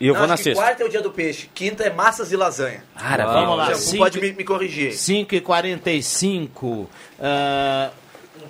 [0.00, 0.62] E eu Não, vou na sexta.
[0.62, 2.84] quarta é o dia do peixe, quinta é massas e lasanha.
[2.96, 3.74] Cara, vamos lá.
[3.74, 4.92] Cinco- pode me, me corrigir.
[4.92, 6.88] 5 e 45
[7.20, 7.90] ah,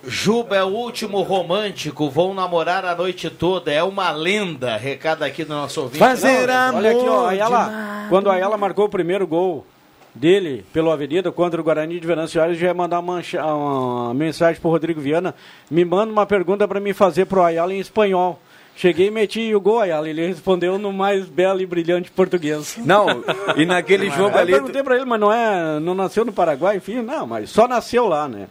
[0.07, 4.77] Juba é o último romântico, vão namorar a noite toda, é uma lenda.
[4.77, 5.99] Recado aqui do nosso ouvinte.
[5.99, 9.67] Fazer Não, Olha aqui, ó, Ayala, quando a Ayala marcou o primeiro gol
[10.15, 14.61] dele pelo Avenida contra o Guarani de Venâncio Aires, já ia mandar uma, uma mensagem
[14.61, 15.35] pro Rodrigo Viana.
[15.71, 18.41] Me manda uma pergunta para mim fazer pro Ayala em espanhol.
[18.77, 20.09] Cheguei e meti o gol, Ayala.
[20.09, 22.79] Ele respondeu no mais belo e brilhante português.
[22.85, 23.25] Não,
[23.57, 24.53] e naquele jogo ali.
[24.53, 27.67] eu perguntei pra ele, mas não é, não nasceu no Paraguai, enfim, não, mas só
[27.67, 28.47] nasceu lá, né?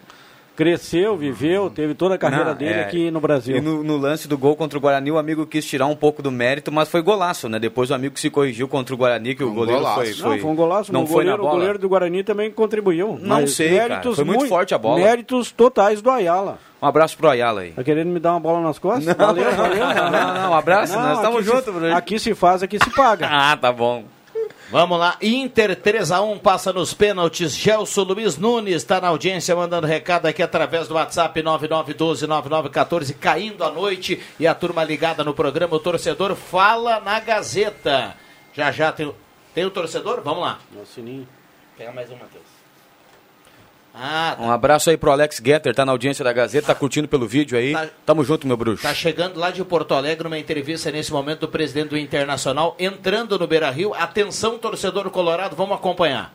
[0.57, 3.55] Cresceu, viveu, teve toda a carreira Não, dele é, aqui no Brasil.
[3.57, 6.23] E no, no lance do gol contra o Guarani, o amigo quis tirar um pouco
[6.23, 7.59] do mérito, mas foi golaço, né?
[7.59, 9.95] Depois o amigo se corrigiu contra o Guarani, que o Um goleiro golaço.
[10.01, 10.31] foi, foi.
[10.31, 11.55] Não, foi um golaço, Não o foi na goleiro, o bola.
[11.59, 13.19] goleiro do Guarani também contribuiu.
[13.21, 14.99] Não mas sei, cara, foi muito forte a bola.
[14.99, 16.57] Méritos totais do Ayala.
[16.81, 17.71] Um abraço pro Ayala aí.
[17.73, 19.15] Tá querendo me dar uma bola nas costas?
[19.15, 19.77] valeu, valeu.
[19.85, 21.95] Não, não, um abraço, nós estamos juntos, Bruno.
[21.95, 23.27] Aqui se faz, aqui se paga.
[23.31, 24.05] Ah, tá bom.
[24.69, 27.55] Vamos lá, Inter 3x1 passa nos pênaltis.
[27.55, 33.71] Gelson Luiz Nunes está na audiência mandando recado aqui através do WhatsApp 99129914, caindo à
[33.71, 35.75] noite e a turma ligada no programa.
[35.75, 38.15] O torcedor fala na Gazeta.
[38.53, 39.15] Já já tem, o-
[39.55, 40.21] tem o torcedor?
[40.21, 40.59] Vamos lá.
[40.71, 41.25] Meu sininho.
[41.77, 42.56] Pega mais um, Matheus.
[43.99, 47.07] Ah, tá, Um abraço aí pro Alex Getter, tá na audiência da Gazeta, tá curtindo
[47.07, 47.73] pelo vídeo aí.
[47.73, 47.87] Tá.
[48.05, 48.83] Tamo junto, meu bruxo.
[48.83, 53.39] tá chegando lá de Porto Alegre uma entrevista nesse momento do presidente do Internacional entrando
[53.39, 53.93] no Beira Rio.
[53.95, 56.31] Atenção, torcedor colorado, vamos acompanhar.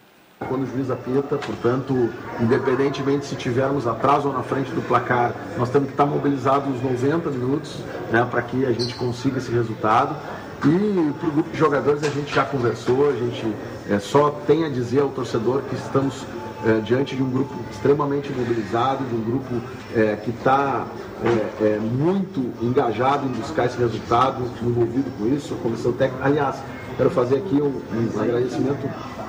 [0.49, 5.71] Quando o juiz apita, portanto, independentemente se tivermos atrás ou na frente do placar, nós
[5.71, 7.77] temos que estar mobilizados os 90 minutos
[8.11, 10.17] né, para que a gente consiga esse resultado.
[10.65, 13.55] E para o grupo de jogadores a gente já conversou, a gente
[13.89, 16.25] é, só tem a dizer ao torcedor que estamos
[16.65, 19.61] é, diante de um grupo extremamente mobilizado, de um grupo
[19.95, 20.87] é, que está
[21.25, 26.25] é, é, muito engajado em buscar esse resultado, envolvido com isso, a comissão técnica.
[26.25, 26.57] Aliás,
[26.97, 28.89] quero fazer aqui um, um agradecimento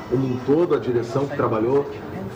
[0.09, 1.89] como um todo, a direção que trabalhou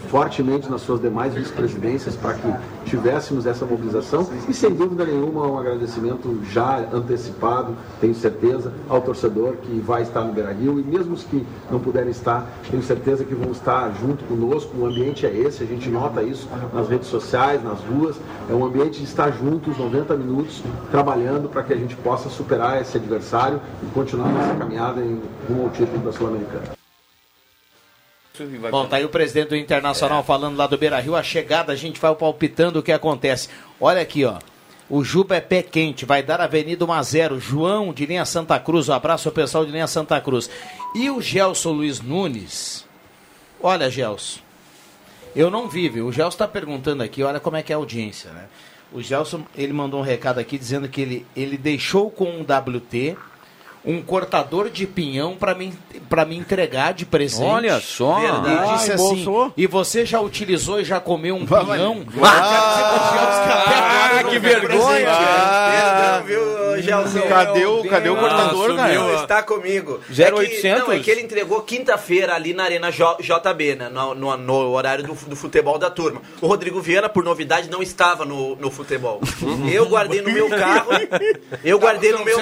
[0.07, 2.53] fortemente nas suas demais vice-presidências para que
[2.85, 4.27] tivéssemos essa mobilização.
[4.47, 10.21] E sem dúvida nenhuma um agradecimento já antecipado, tenho certeza, ao torcedor que vai estar
[10.21, 14.23] no Beira-Rio e mesmo os que não puderem estar, tenho certeza que vão estar junto
[14.25, 18.15] conosco, o ambiente é esse, a gente nota isso nas redes sociais, nas ruas,
[18.49, 22.81] é um ambiente de estar juntos 90 minutos trabalhando para que a gente possa superar
[22.81, 26.76] esse adversário e continuar nossa caminhada em rumo ao título da Sul-Americana.
[28.69, 31.15] Bom, tá aí o presidente do Internacional falando lá do Beira Rio.
[31.15, 33.49] A chegada, a gente vai palpitando o que acontece.
[33.79, 34.39] Olha aqui, ó.
[34.89, 38.57] O Juba é pé quente, vai dar Avenida 1 a 0 João de linha Santa
[38.57, 40.49] Cruz, um abraço ao pessoal de linha Santa Cruz.
[40.95, 42.85] E o Gelson Luiz Nunes?
[43.61, 44.39] Olha, Gelson,
[45.35, 46.07] eu não vi, viu?
[46.07, 48.45] O Gelson está perguntando aqui, olha como é que é a audiência, né?
[48.93, 53.17] O Gelson, ele mandou um recado aqui dizendo que ele, ele deixou com um WT
[53.87, 55.73] um cortador de pinhão para me,
[56.09, 57.49] pra me entregar de presente.
[57.49, 58.19] Olha só.
[58.19, 59.53] E disse Ah, assim, embolsou?
[59.55, 62.03] e você já utilizou e já comeu um pinhão?
[62.21, 65.07] Ah, que vergonha!
[65.07, 67.21] Perdão, viu, Gelson?
[67.27, 69.21] Cadê o, cadê o Ah, cortador, sumiu, cara?
[69.23, 69.99] Está comigo.
[70.09, 70.65] 0800?
[70.65, 73.89] É que, não, é que ele entregou quinta-feira ali na Arena J- JB, né?
[73.89, 76.21] No, no- no horário do, do futebol da turma.
[76.41, 79.21] O Rodrigo Viana, por novidade, não estava no, no futebol.
[79.71, 80.91] Eu guardei no meu carro.
[81.63, 82.37] Eu guardei no meu.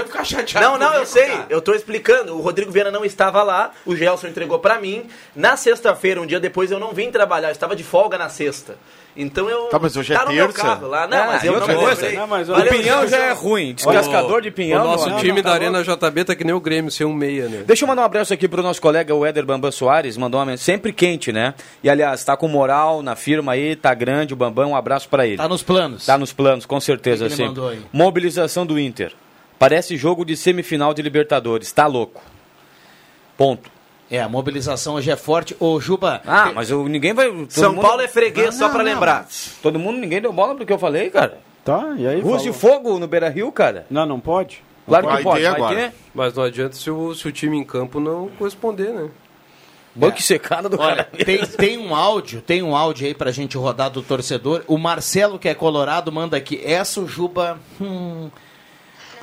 [0.61, 1.31] Não, não, eu sei.
[1.49, 2.35] Eu tô explicando.
[2.37, 3.71] O Rodrigo Viana não estava lá.
[3.85, 5.07] O Gelson entregou pra mim.
[5.35, 7.49] Na sexta-feira, um dia depois, eu não vim trabalhar.
[7.49, 8.77] Eu estava de folga na sexta.
[9.15, 9.67] Então eu.
[9.67, 10.53] Tá, mas hoje é tá terça.
[10.53, 11.07] carro lá.
[11.07, 12.11] Não, Ah, mas e eu outra não coisa.
[12.11, 13.73] Não, mas O pinhão já é ruim.
[13.73, 14.81] Descascador de pinhão.
[14.83, 15.47] O nosso meu time amigo.
[15.47, 17.63] da Arena JB tá que nem o Grêmio, sem um meia, né?
[17.65, 20.45] Deixa eu mandar um abraço aqui pro nosso colega o Éder Bambam Soares, mandou uma
[20.47, 21.53] mensagem sempre quente, né?
[21.83, 25.25] E aliás, tá com moral na firma aí, tá grande o Bambam, um abraço pra
[25.25, 25.37] ele.
[25.37, 26.05] Tá nos planos.
[26.05, 27.79] Tá nos planos, com certeza, aí?
[27.93, 29.13] Mobilização do Inter.
[29.57, 32.21] Parece jogo de semifinal de Libertadores, tá louco.
[33.37, 33.69] Ponto.
[34.09, 35.55] É, a mobilização hoje é forte.
[35.59, 36.21] Ô, Juba.
[36.27, 37.27] Ah, mas eu, ninguém vai.
[37.29, 38.91] todo São mundo- Paulo é freguês, Não, só não, pra não.
[38.93, 39.27] lembrar.
[39.63, 41.39] Todo mundo, ninguém deu bola porque eu falei, cara.
[41.63, 42.21] Tá, e aí?
[42.21, 42.53] Falou.
[42.53, 43.87] fogo no Beira Rio, cara.
[43.89, 44.63] Não, não pode?
[44.87, 45.41] Claro que Vai pode.
[45.41, 45.75] ter Vai agora.
[45.75, 45.91] ter.
[46.13, 49.09] Mas não adianta se o, se o time em campo não corresponder, né?
[49.95, 51.25] Banco secada do Olha, cara.
[51.25, 54.61] tem, tem um áudio, tem um áudio aí pra gente rodar do torcedor.
[54.67, 56.61] O Marcelo, que é colorado, manda aqui.
[56.63, 57.57] Essa o Juba.
[57.81, 58.29] hum.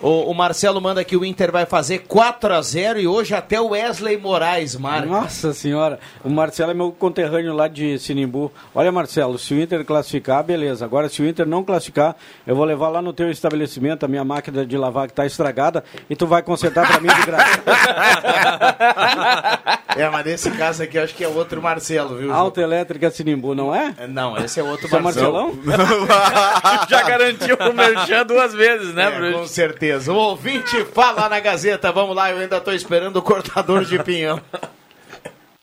[0.03, 3.61] O, o Marcelo manda que o Inter vai fazer 4 a 0 e hoje até
[3.61, 5.07] o Wesley Moraes marca.
[5.07, 8.51] Nossa senhora, o Marcelo é meu conterrâneo lá de Sinimbu.
[8.75, 10.85] Olha, Marcelo, se o Inter classificar, beleza.
[10.85, 14.25] Agora, se o Inter não classificar, eu vou levar lá no teu estabelecimento a minha
[14.25, 17.63] máquina de lavar que tá estragada e tu vai consertar pra mim de graça.
[19.95, 22.33] É, mas nesse caso aqui eu acho que é outro Marcelo, viu?
[22.33, 23.95] Autoelétrica Sinimbu, não é?
[24.09, 25.55] Não, esse é outro Esse é Marcelo.
[25.55, 26.07] Marcelão?
[26.89, 29.39] Já garantiu o Merchan duas vezes, né, É, Bruno?
[29.41, 29.92] com certeza.
[29.95, 31.93] O ouvinte fala na Gazeta.
[31.93, 34.41] Vamos lá, eu ainda estou esperando o cortador de pinhão.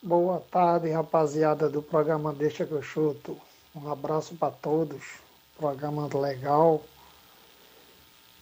[0.04, 3.36] Boa tarde, rapaziada do programa Deixa que eu chuto.
[3.76, 5.02] Um abraço para todos.
[5.58, 6.84] Programa legal.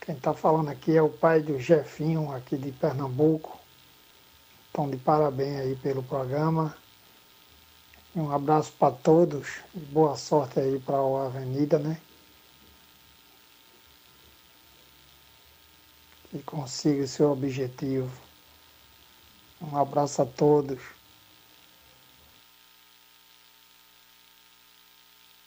[0.02, 3.58] Quem está falando aqui é o pai do Jefinho, aqui de Pernambuco.
[4.70, 6.76] Então, de parabéns aí pelo programa.
[8.14, 9.48] Um abraço para todos.
[9.74, 11.98] Boa sorte aí para a Avenida, né?
[16.32, 18.12] Que consiga o seu objetivo.
[19.62, 20.80] Um abraço a todos.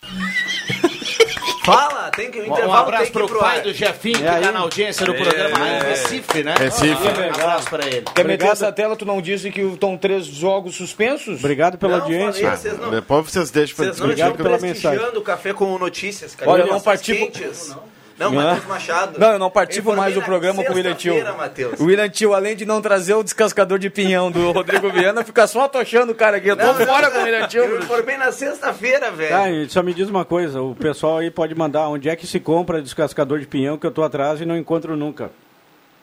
[1.64, 3.62] Fala, tem que Um, intervalo um abraço tem que ir pro pro pai ar.
[3.62, 6.54] do Jefinho, que E tá na audiência do programa lá em Recife, né?
[6.58, 6.94] Recife.
[6.94, 8.00] Um abraço pra ele.
[8.02, 8.52] Quer meter Obrigado.
[8.52, 8.96] essa tela?
[8.96, 11.38] Tu não disse que estão três jogos suspensos?
[11.38, 12.42] Obrigado pela Não, audiência.
[12.44, 15.18] falei, vocês não, Depois vocês deixam pra vocês não Obrigado estão pela mensagem.
[15.18, 16.50] o café com notícias, cara.
[16.50, 17.68] Olha, eu não participo- quentes.
[17.68, 17.82] Não,
[18.28, 19.18] Matheus Machado.
[19.18, 21.14] Não, eu não participo Eu mais do programa com o William Tio.
[21.36, 21.78] Matheus.
[21.80, 25.46] O William Tio, além de não trazer o descascador de pinhão do Rodrigo Viana, fica
[25.46, 26.48] só atochando o cara aqui.
[26.48, 27.60] Eu tô Não, fora não, com o William Tio.
[27.62, 27.84] Eu Bruno.
[27.84, 29.30] informei na sexta-feira, velho.
[29.30, 32.26] Tá, e só me diz uma coisa, o pessoal aí pode mandar onde é que
[32.26, 35.30] se compra descascador de pinhão que eu tô atrás e não encontro nunca.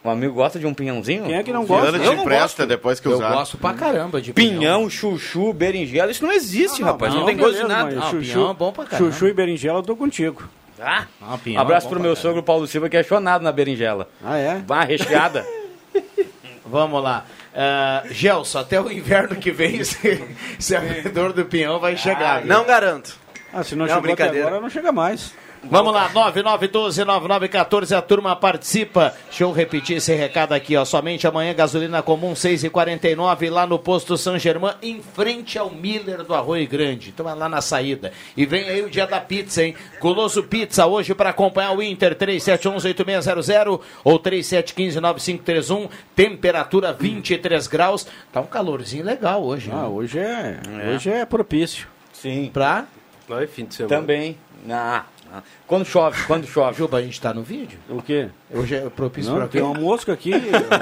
[0.06, 1.26] Um amigo gosta de um pinhãozinho?
[1.26, 1.92] Quem é que não gosta?
[1.92, 2.68] Viana Eu te não empresta gosto.
[2.70, 3.34] depois que Eu usar.
[3.34, 7.14] gosto pra caramba de Pinhão, chuchu, berinjela, isso não existe, rapaz.
[7.14, 7.94] Não, tem gosto de nada.
[7.94, 9.12] Não, pinhão é bom pra caramba.
[9.12, 10.44] Chuchu e berinjela eu tô contigo.
[10.80, 12.22] Ah, Ah, pinhão abraço é pro meu caramba.
[12.22, 14.08] sogro Paulo Silva, que achou nada na berinjela.
[14.24, 14.62] Ah, é?
[14.66, 15.46] Vá, recheada.
[16.66, 17.26] Vamos lá.
[17.54, 20.24] Uh, Gelson, até o inverno que vem, esse,
[20.60, 22.40] esse arredor do pinhão vai chegar.
[22.42, 22.48] viu?
[22.50, 23.18] Não garanto.
[23.54, 24.48] Ah, se não, Não, brincadeira.
[24.48, 25.34] agora, não chega mais.
[25.70, 29.14] Vamos lá, 9912-9914, a turma participa.
[29.26, 30.86] Deixa eu repetir esse recado aqui, ó.
[30.86, 36.34] Somente amanhã, gasolina comum 6,49 lá no posto São Germán, em frente ao Miller do
[36.34, 37.10] Arroio Grande.
[37.10, 38.14] Então é lá na saída.
[38.36, 39.76] E vem aí o dia da pizza, hein?
[40.00, 48.08] Colosso Pizza hoje para acompanhar o Inter 3711-8600 ou 3715-9531, temperatura 23 graus.
[48.32, 49.70] Tá um calorzinho legal hoje.
[49.72, 49.88] Ah, né?
[49.88, 50.60] hoje é,
[50.94, 51.88] hoje é propício.
[52.14, 52.50] Sim.
[52.54, 52.86] Pra
[53.30, 54.00] é fim de semana.
[54.00, 54.38] Também.
[54.70, 55.04] Ah,
[55.38, 55.44] ah.
[55.66, 56.78] Quando chove, quando chove.
[56.78, 57.78] Juba, a gente tá no vídeo?
[57.90, 58.30] O quê?
[58.54, 59.68] Hoje é propício Não, pra tem quê?
[59.68, 60.32] uma mosca aqui.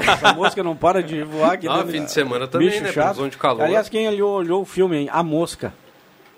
[0.07, 1.67] essa mosca não para de voar aqui.
[1.67, 2.91] Ah, fim de semana também, Bicho né?
[2.91, 3.27] chato.
[3.29, 3.63] De calor.
[3.63, 5.09] Aliás, quem olhou, olhou o filme, hein?
[5.11, 5.73] A Mosca.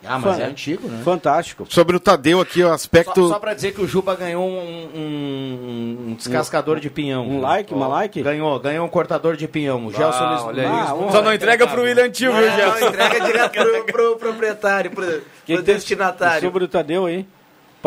[0.05, 1.01] Ah, mas Fan- é antigo, né?
[1.03, 1.65] Fantástico.
[1.70, 3.24] Sobre o Tadeu aqui, o aspecto.
[3.24, 7.28] Só, só pra dizer que o Juba ganhou um, um- um descascador de pinhão.
[7.28, 8.22] Um like, uma like?
[8.22, 9.88] Ganhou, ganhou um cortador de pinhão.
[9.88, 12.88] O Gelson Ah, olha Ah, Luiz- Só não entrega pro William Tio, viu, Não, Gerson?
[12.89, 16.41] entrega direto pro, pro proprietário, pro, pro tem destinatário.
[16.41, 17.26] Sobre o Tadeu aí,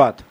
[0.01, 0.25] Pato.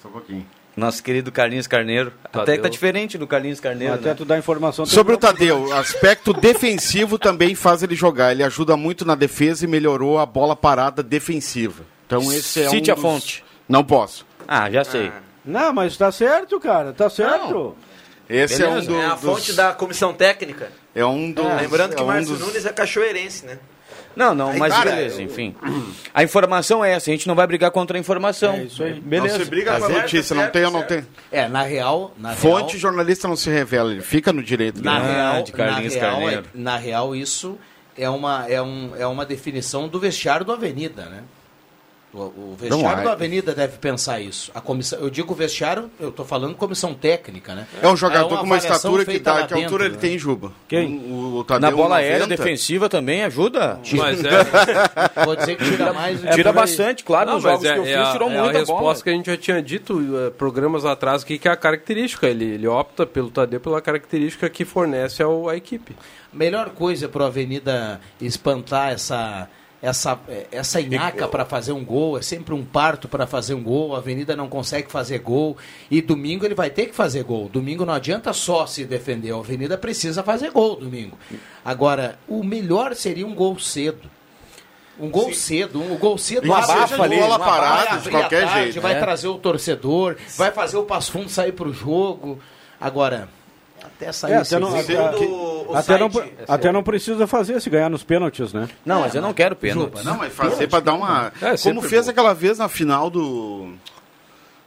[0.00, 0.46] Só um pouquinho.
[0.76, 2.12] Nosso querido Carlinhos Carneiro.
[2.22, 2.54] Até Tadeu.
[2.56, 3.94] que tá diferente do Carlinhos Carneiro.
[3.94, 4.14] Até né?
[4.14, 4.86] tu dar informação.
[4.86, 8.30] Sobre o um- Tadeu, aspecto defensivo também faz ele jogar.
[8.30, 11.82] Ele ajuda muito na defesa e melhorou a bola parada defensiva.
[12.06, 13.44] Então esse é Cite um a dos- fonte.
[13.68, 14.24] Não posso.
[14.46, 15.10] Ah, já sei.
[15.44, 16.92] Não, mas tá certo, cara.
[16.92, 17.74] Tá certo.
[18.30, 19.22] Esse é um, Beleza, do- é a dos...
[19.24, 20.70] fonte da comissão técnica.
[20.94, 21.44] É um dos...
[21.44, 23.58] Lembrando que é o um Márcio dos- Nunes é cachoeirense, né?
[24.18, 25.54] Não, não, Aí, mas cara, beleza, eu- enfim.
[26.12, 28.54] A informação é essa, a gente não vai brigar contra a informação.
[28.54, 28.94] É isso aí.
[29.00, 29.38] Beleza.
[29.38, 31.06] Não se briga com a notícia, não tem ou não tem.
[31.30, 32.12] É, na real...
[32.18, 34.82] Na Fonte, real, jornalista não se revela, ele fica no direito.
[34.82, 35.12] na dele.
[35.14, 36.42] real, de Carlinhos na real, Carneiro.
[36.52, 37.56] é- na real, isso
[37.96, 41.22] é uma, é, um, é uma definição do vestiário do Avenida, né?
[42.12, 44.50] O, o vestiário Não, é- da Avenida deve pensar isso.
[44.54, 47.66] A comissão, eu digo vestiário, eu estou falando comissão técnica, né?
[47.82, 49.46] É um jogador uma com uma estatura que dá.
[49.46, 50.52] Que altura dentro, ele tem, Juba?
[50.66, 50.96] Quem?
[51.10, 52.36] O, o Na bola aérea 90.
[52.42, 53.78] defensiva também ajuda.
[53.92, 54.30] Mas é,
[55.24, 56.24] Vou dizer que tira mais.
[56.24, 58.30] É tira bastante, claro, Não, nos mas jogos é, que eu é fiz, a, tirou
[58.30, 59.02] é muita a resposta bola.
[59.02, 62.26] que a gente já tinha dito eh, programas atrás aqui, que é a característica.
[62.26, 65.94] Ele, ele opta pelo Tadeu pela característica que fornece ao, à equipe.
[66.32, 69.48] Melhor coisa para a Avenida espantar essa
[69.80, 70.18] essa
[70.50, 73.94] essa inhaca para fazer um gol, é sempre um parto para fazer um gol.
[73.94, 75.56] A Avenida não consegue fazer gol
[75.90, 77.48] e domingo ele vai ter que fazer gol.
[77.48, 81.16] Domingo não adianta só se defender, a Avenida precisa fazer gol domingo.
[81.64, 84.10] Agora, o melhor seria um gol cedo.
[85.00, 88.80] Um gol cedo, um gol cedo Uma abafa ali, bola parada, de qualquer tarde, jeito,
[88.80, 89.00] Vai né?
[89.00, 92.40] trazer o torcedor, vai fazer o Passo Fundo sair para o jogo.
[92.80, 93.28] Agora,
[93.96, 94.96] até sair É, até não, até,
[95.74, 96.10] até não,
[96.48, 98.68] até não precisa fazer se ganhar nos pênaltis, né?
[98.84, 100.04] Não, mas eu não quero pênalti.
[100.04, 101.32] Não, mas fazer pra dar uma.
[101.42, 102.10] É, Como fez bom.
[102.10, 103.72] aquela vez na final do.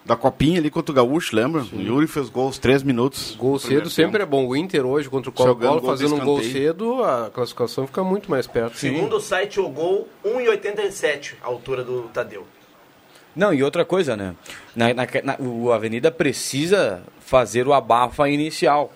[0.04, 1.64] Da copinha ali contra o Gaúcho, lembra?
[1.72, 3.36] O Yuri fez gol aos 3 minutos.
[3.38, 4.48] Gol cedo sempre é bom.
[4.48, 8.48] O Inter hoje contra o Colo-Colo fazendo um gol cedo, a classificação fica muito mais
[8.48, 8.76] perto.
[8.78, 12.48] Segundo o site, o gol 1,87 a altura do Tadeu.
[13.36, 14.34] Não, e outra coisa, né?
[14.76, 18.92] Na, na- na- o Avenida precisa fazer o abafa inicial.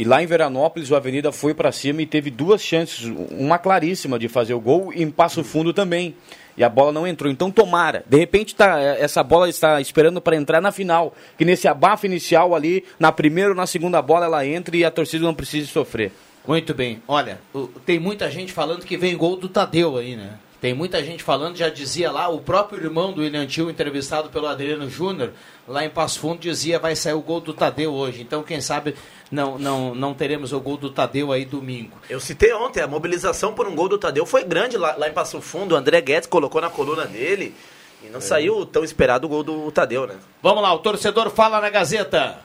[0.00, 4.18] E lá em Veranópolis, o Avenida foi para cima e teve duas chances, uma claríssima
[4.18, 6.14] de fazer o gol e em Passo Fundo também.
[6.56, 7.30] E a bola não entrou.
[7.30, 8.02] Então, tomara.
[8.08, 11.14] De repente, tá, essa bola está esperando para entrar na final.
[11.36, 14.90] Que nesse abafa inicial ali, na primeira ou na segunda bola, ela entre e a
[14.90, 16.12] torcida não precise sofrer.
[16.48, 17.02] Muito bem.
[17.06, 17.38] Olha,
[17.84, 20.30] tem muita gente falando que vem gol do Tadeu aí, né?
[20.60, 24.46] Tem muita gente falando, já dizia lá, o próprio irmão do William Tio, entrevistado pelo
[24.46, 25.32] Adriano Júnior,
[25.66, 28.20] lá em Passo Fundo, dizia vai sair o gol do Tadeu hoje.
[28.20, 28.94] Então, quem sabe
[29.30, 31.96] não, não, não teremos o gol do Tadeu aí domingo.
[32.08, 35.12] Eu citei ontem, a mobilização por um gol do Tadeu foi grande lá, lá em
[35.12, 35.74] Passo Fundo.
[35.74, 37.54] O André Guedes colocou na coluna dele
[38.02, 38.10] e É.
[38.10, 40.16] não saiu tão esperado o gol do Tadeu, né?
[40.42, 42.38] Vamos lá, o torcedor fala na Gazeta.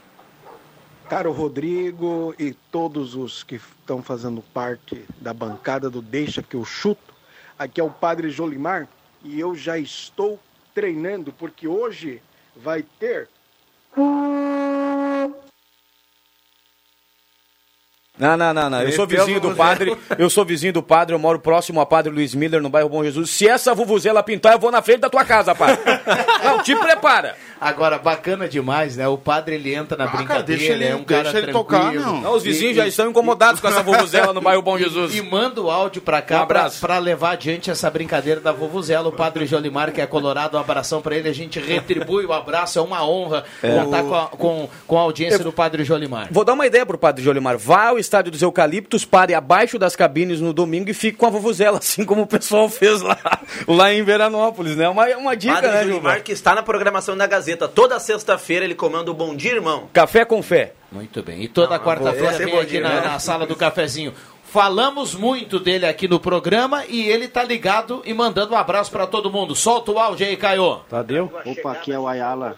[1.09, 6.65] Caro Rodrigo e todos os que estão fazendo parte da bancada do Deixa que eu
[6.65, 7.13] chuto,
[7.59, 8.87] aqui é o Padre Jolimar
[9.23, 10.39] e eu já estou
[10.73, 12.21] treinando porque hoje
[12.55, 13.29] vai ter.
[18.17, 18.81] Não, não, não, não.
[18.81, 19.95] Eu sou vizinho do padre.
[20.17, 23.03] Eu sou vizinho do padre, eu moro próximo ao padre Luiz Miller, no bairro Bom
[23.03, 23.29] Jesus.
[23.29, 25.79] Se essa vuvuzela pintar, eu vou na frente da tua casa, padre.
[26.43, 27.35] Não, te prepara.
[27.59, 29.07] Agora, bacana demais, né?
[29.07, 31.81] O padre ele entra na brincadeira, deixa ele- é um cara deixa ele tranquilo.
[31.81, 32.21] tocar, não.
[32.21, 35.15] Não, os vizinhos já estão incomodados com essa vuvuzela no bairro Bom Jesus.
[35.15, 39.07] E manda o áudio pra cá Um pra, levar adiante essa brincadeira da Vovuzela.
[39.07, 41.29] O padre Jolimar, que é colorado, um abração pra ele.
[41.29, 45.39] A gente retribui o abraço, é uma honra contar com a, com, com a audiência
[45.39, 46.27] do padre Jolimar.
[46.31, 47.57] Vou dar uma ideia pro padre Jolimar.
[47.57, 51.29] Vá ao estádio dos Eucaliptos, pare abaixo das cabines no domingo e fique com a
[51.29, 53.17] vuvuzela, assim como o pessoal fez lá,
[53.67, 54.89] lá em Veranópolis, né?
[54.89, 56.21] Uma, uma dica, Padre né, Gilmar?
[56.23, 57.44] que está na programação da Gazeta.
[57.73, 59.89] Toda sexta-feira ele comanda o Bom Dia, irmão.
[59.93, 60.73] Café com fé.
[60.91, 61.43] Muito bem.
[61.43, 63.01] E toda quarta-feira é vem aqui dia, na, né?
[63.01, 64.13] na sala do cafezinho.
[64.45, 69.05] Falamos muito dele aqui no programa e ele tá ligado e mandando um abraço pra
[69.05, 69.53] todo mundo.
[69.53, 70.77] Solta o áudio aí, Caio.
[70.89, 71.29] Tadeu?
[71.45, 72.57] Opa, aqui é o Ayala.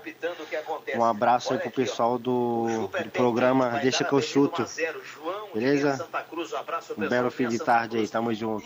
[0.96, 4.64] Um abraço aí pro pessoal do, do programa Deixa que eu chuto.
[5.56, 6.08] Beleza?
[6.96, 8.64] Um belo fim de tarde aí, tamo junto.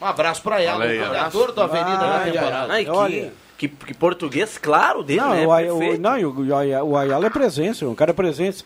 [0.00, 1.04] Um abraço pra ela, o ó.
[1.04, 2.72] jogador do Avenida na temporada.
[2.72, 3.32] Ai, que, Olha.
[3.60, 5.46] Que, que português claro dele, Não, né?
[5.46, 8.14] o, Ay- o, não, e o, o Ay- o Ayala é presença, um cara é
[8.14, 8.64] presença.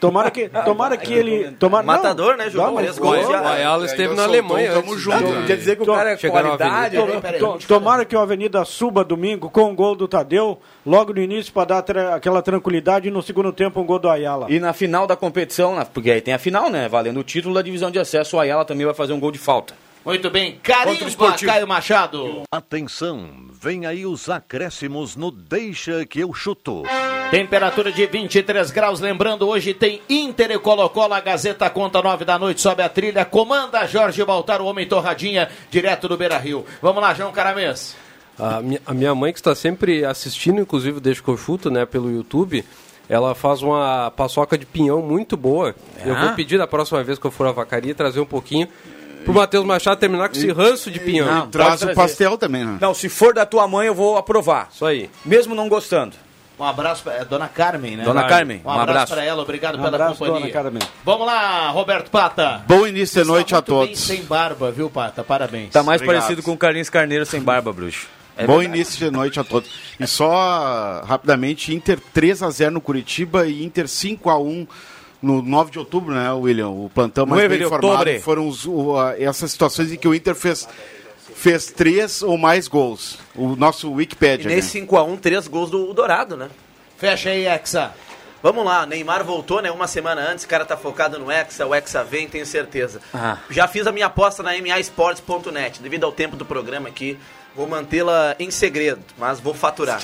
[0.00, 1.50] Tomara que, tomara que ele.
[1.58, 2.48] Tomara, Matador, né,
[2.96, 3.46] gols O.
[3.48, 5.44] Ayala esteve na Alemanha tamo junto, né?
[5.46, 6.96] Quer dizer que o cara é qualidade.
[6.96, 7.30] avenida.
[7.32, 7.58] né?
[7.68, 11.66] Tomara que o Avenida suba domingo com um gol do Tadeu, logo no início para
[11.66, 14.46] dar tra- aquela tranquilidade e no segundo tempo um gol do Ayala.
[14.48, 16.88] E na final da competição, porque aí tem a final, né?
[16.88, 19.38] Valendo o título da divisão de acesso, o Ayala também vai fazer um gol de
[19.38, 19.74] falta.
[20.04, 20.58] Muito bem.
[20.62, 21.50] Carimba, Esportivo.
[21.52, 22.42] Caio Machado.
[22.50, 26.84] Atenção, vem aí os acréscimos no Deixa que eu chuto.
[27.30, 28.98] Temperatura de 23 graus.
[29.00, 31.12] Lembrando, hoje tem Inter e Colo-Colo.
[31.14, 32.60] A Gazeta conta 9 da noite.
[32.62, 33.24] Sobe a trilha.
[33.26, 36.64] Comanda Jorge Baltar, o homem torradinha, direto do Beira Rio.
[36.80, 37.94] Vamos lá, João Caramês.
[38.38, 41.84] A minha, a minha mãe que está sempre assistindo, inclusive desde que eu chuto, né,
[41.84, 42.64] pelo YouTube,
[43.06, 45.74] ela faz uma paçoca de pinhão muito boa.
[46.04, 46.24] Eu Ah?
[46.24, 48.66] vou pedir da próxima vez que eu for à vacaria trazer um pouquinho
[49.24, 51.26] pro Matheus Machado terminar com esse ranço de pinhão.
[51.26, 52.78] Não, Traz o pastel também, né?
[52.80, 54.68] Não, se for da tua mãe, eu vou aprovar.
[54.72, 55.10] Isso aí.
[55.24, 56.14] Mesmo não gostando.
[56.58, 58.04] Um abraço para Dona Carmen, né?
[58.04, 59.14] Dona Carmen, Um um abraço, abraço.
[59.14, 59.40] para ela.
[59.42, 60.40] Obrigado Um pela abraço, companhia.
[60.40, 60.82] Dona Carmen.
[61.04, 62.62] Vamos lá, Roberto Pata.
[62.68, 63.98] Bom início de noite a todos.
[63.98, 65.24] sem barba, viu, Pata?
[65.24, 65.70] Parabéns.
[65.70, 66.22] Tá mais Obrigado.
[66.22, 68.06] parecido com o Carlinhos Carneiro sem barba, bruxo.
[68.36, 68.76] É Bom verdade.
[68.76, 69.70] início de noite a todos.
[69.98, 74.66] E só rapidamente, Inter 3 a 0 no Curitiba e Inter 5 a 1
[75.22, 76.68] no 9 de outubro, né, William?
[76.68, 80.08] O plantão mais 9 bem de informado foram os- o- a- essas situações em que
[80.08, 80.68] o Inter fez
[81.34, 83.18] fez três ou mais gols.
[83.34, 84.48] O nosso E Wikipedia.
[84.48, 84.56] né?
[84.56, 86.48] nesse 5x1, três gols do Dourado, né?
[86.98, 87.92] Fecha aí, Hexa.
[88.42, 89.70] Vamos lá, Neymar voltou, né?
[89.70, 93.00] Uma semana antes, o cara tá focado no Hexa, o Hexa vem, tenho certeza.
[93.14, 93.38] Ah.
[93.50, 97.18] Já fiz a minha aposta na MAsports.net, devido ao tempo do programa aqui.
[97.56, 100.00] Vou mantê-la em segredo, mas vou faturar.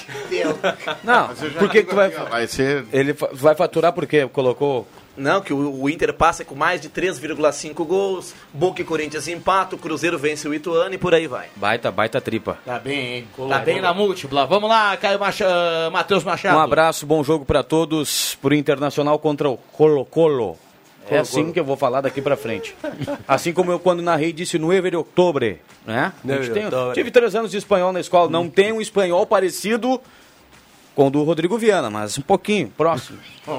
[1.04, 3.54] Não, Mas eu já por que, digo que tu vai, vai ser- Ele fa- vai
[3.54, 4.86] faturar porque colocou.
[5.16, 9.78] Não, que o, o Inter passa com mais de 3,5 gols, Boca e Corinthians empatam,
[9.78, 11.48] o Cruzeiro vence o Ituano e por aí vai.
[11.56, 12.58] Baita, baita tripa.
[12.64, 13.28] Tá bem, hein?
[13.48, 14.46] Tá bem na múltipla.
[14.46, 15.46] Vamos lá, Caio Macha...
[15.92, 16.56] Matheus Machado.
[16.58, 20.58] Um abraço, bom jogo pra todos pro Internacional contra o Colo-Colo.
[21.08, 22.74] É assim que eu vou falar daqui pra frente.
[23.28, 25.56] Assim como eu quando narrei disse 9 de outubro,
[25.86, 26.12] né?
[26.24, 26.94] A gente 9 de tem- outubro.
[26.94, 30.00] tive três anos de espanhol na escola, não tem um espanhol parecido
[30.96, 33.18] com o do Rodrigo Viana, mas um pouquinho, próximo.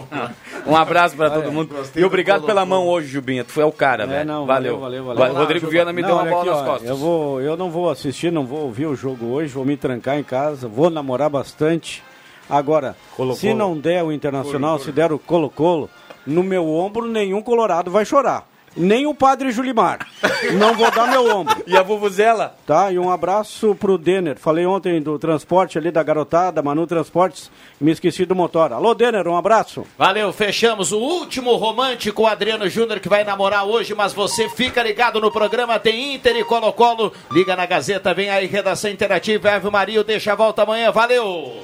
[0.65, 1.73] Um abraço pra todo mundo.
[1.95, 3.45] E obrigado pela mão hoje, Jubinha.
[3.45, 4.25] Tu foi o cara, É, velho.
[4.27, 4.77] não, valeu.
[4.79, 5.33] valeu, valeu, valeu.
[5.35, 6.89] O Rodrigo Viana me Não, deu uma bola aqui, nas ó, costas.
[6.89, 10.17] Eu, vou, eu não vou assistir, não vou ouvir o jogo hoje, vou me trancar
[10.17, 12.03] em casa, vou namorar bastante.
[12.49, 13.39] Agora, Colo-Colo.
[13.39, 15.89] se não der o Internacional, se der o Colo-Colo,
[16.25, 18.46] no meu ombro nenhum colorado vai chorar.
[18.75, 20.07] Nem o padre Julimar.
[20.53, 21.63] Não vou dar meu ombro.
[21.65, 22.55] E a Vuvuzela?
[22.65, 24.37] Tá, e um abraço pro Denner.
[24.37, 27.49] Falei ontem do transporte ali da garotada, Manu Transportes,
[27.79, 28.73] me esqueci do motor.
[28.73, 29.85] Alô, Denner, um abraço.
[29.97, 34.83] Valeu, fechamos o último romântico o Adriano Júnior que vai namorar hoje, mas você fica
[34.83, 37.13] ligado no programa, tem Inter e Colo-Colo.
[37.31, 41.63] Liga na Gazeta, vem aí, redação interativa, Ave Maria, deixa a volta amanhã, valeu!